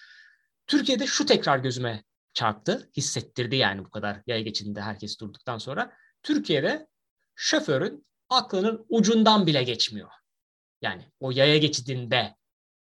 [0.66, 2.04] Türkiye'de şu tekrar gözüme
[2.34, 5.92] çarptı, hissettirdi yani bu kadar yaya geçidinde herkes durduktan sonra.
[6.22, 6.86] Türkiye'de
[7.34, 10.10] şoförün aklının ucundan bile geçmiyor.
[10.82, 12.36] Yani o yaya geçidinde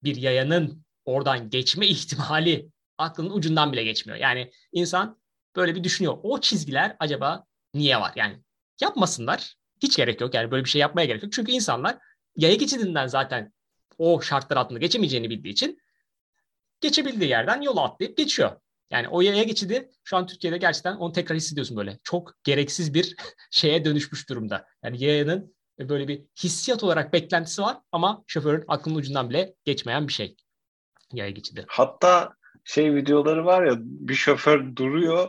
[0.02, 4.18] bir yayanın oradan geçme ihtimali aklının ucundan bile geçmiyor.
[4.18, 5.19] Yani insan
[5.56, 6.18] böyle bir düşünüyor.
[6.22, 8.12] O çizgiler acaba niye var?
[8.16, 8.42] Yani
[8.80, 9.54] yapmasınlar.
[9.82, 10.34] Hiç gerek yok.
[10.34, 11.32] Yani böyle bir şey yapmaya gerek yok.
[11.32, 11.98] Çünkü insanlar
[12.36, 13.52] yaya geçidinden zaten
[13.98, 15.78] o şartlar altında geçemeyeceğini bildiği için
[16.80, 18.50] geçebildiği yerden yola atlayıp geçiyor.
[18.90, 21.98] Yani o yaya geçidi şu an Türkiye'de gerçekten onu tekrar hissediyorsun böyle.
[22.04, 23.16] Çok gereksiz bir
[23.50, 24.66] şeye dönüşmüş durumda.
[24.84, 30.12] Yani yayanın böyle bir hissiyat olarak beklentisi var ama şoförün aklının ucundan bile geçmeyen bir
[30.12, 30.36] şey.
[31.12, 31.64] Yaya geçidi.
[31.68, 32.34] Hatta
[32.64, 35.28] şey videoları var ya bir şoför duruyor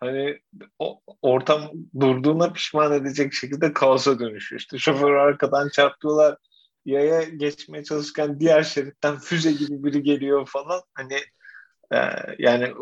[0.00, 0.38] hani
[0.78, 1.70] o ortam
[2.00, 4.60] durduğuna pişman edecek şekilde kaosa dönüşüyor.
[4.60, 6.36] İşte şoförü arkadan çarpıyorlar.
[6.84, 10.80] Yaya geçmeye çalışırken diğer şeritten füze gibi biri geliyor falan.
[10.94, 11.14] Hani
[11.94, 11.98] e,
[12.38, 12.72] yani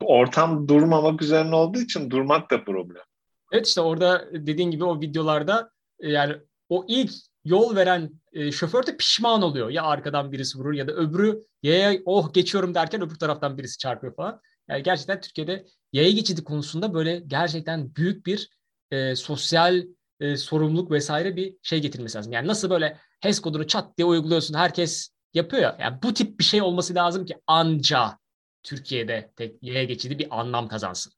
[0.00, 3.02] ortam durmamak üzerine olduğu için durmak da problem.
[3.52, 5.70] Evet işte orada dediğin gibi o videolarda
[6.00, 6.36] e, yani
[6.68, 7.10] o ilk
[7.44, 9.70] yol veren e, şoför de pişman oluyor.
[9.70, 14.14] Ya arkadan birisi vurur ya da öbürü yaya oh geçiyorum derken öbür taraftan birisi çarpıyor
[14.14, 14.40] falan.
[14.68, 18.50] Yani gerçekten Türkiye'de yaya geçidi konusunda böyle gerçekten büyük bir
[18.90, 19.82] e, sosyal
[20.20, 22.32] e, sorumluluk vesaire bir şey getirmesi lazım.
[22.32, 25.76] Yani nasıl böyle HES kodunu çat diye uyguluyorsun herkes yapıyor ya.
[25.80, 28.18] Yani bu tip bir şey olması lazım ki anca
[28.62, 31.12] Türkiye'de tek yaya geçidi bir anlam kazansın.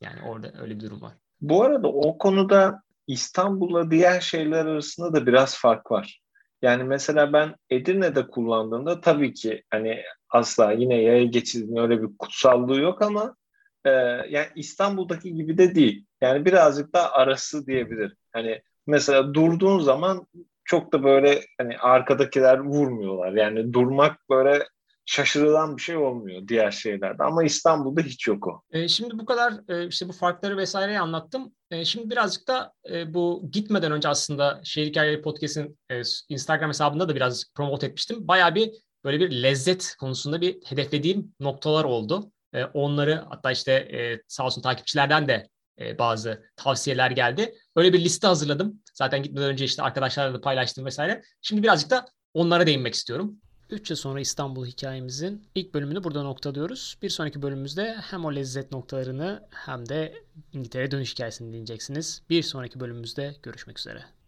[0.00, 1.12] Yani orada öyle bir durum var.
[1.40, 6.20] Bu arada o konuda İstanbul'la diğer şehirler arasında da biraz fark var.
[6.62, 12.80] Yani mesela ben Edirne'de kullandığımda tabii ki hani asla yine yaya geçidinin öyle bir kutsallığı
[12.80, 13.36] yok ama
[13.84, 13.90] e,
[14.28, 16.06] yani İstanbul'daki gibi de değil.
[16.20, 18.16] Yani birazcık daha arası diyebilir.
[18.32, 20.26] Hani mesela durduğun zaman
[20.64, 23.32] çok da böyle hani arkadakiler vurmuyorlar.
[23.32, 24.66] Yani durmak böyle
[25.04, 27.22] şaşırılan bir şey olmuyor diğer şeylerde.
[27.22, 28.62] Ama İstanbul'da hiç yok o.
[28.70, 31.54] E, şimdi bu kadar e, işte bu farkları vesaireyi anlattım.
[31.70, 37.08] E, şimdi birazcık da e, bu gitmeden önce aslında Şehir Hikayeleri Podcast'in e, Instagram hesabında
[37.08, 38.28] da biraz promote etmiştim.
[38.28, 38.70] Baya bir
[39.04, 42.31] böyle bir lezzet konusunda bir hedeflediğim noktalar oldu.
[42.52, 45.48] E, onları hatta işte e, sağ olsun takipçilerden de
[45.80, 47.54] e, bazı tavsiyeler geldi.
[47.76, 48.82] Öyle bir liste hazırladım.
[48.94, 51.22] Zaten gitmeden önce işte arkadaşlarla da paylaştım vesaire.
[51.42, 53.40] Şimdi birazcık da onlara değinmek istiyorum.
[53.70, 56.98] 3 yıl sonra İstanbul hikayemizin ilk bölümünü burada noktalıyoruz.
[57.02, 60.14] Bir sonraki bölümümüzde hem o lezzet noktalarını hem de
[60.52, 62.22] İngiltere dönüş hikayesini dinleyeceksiniz.
[62.30, 64.04] Bir sonraki bölümümüzde görüşmek üzere.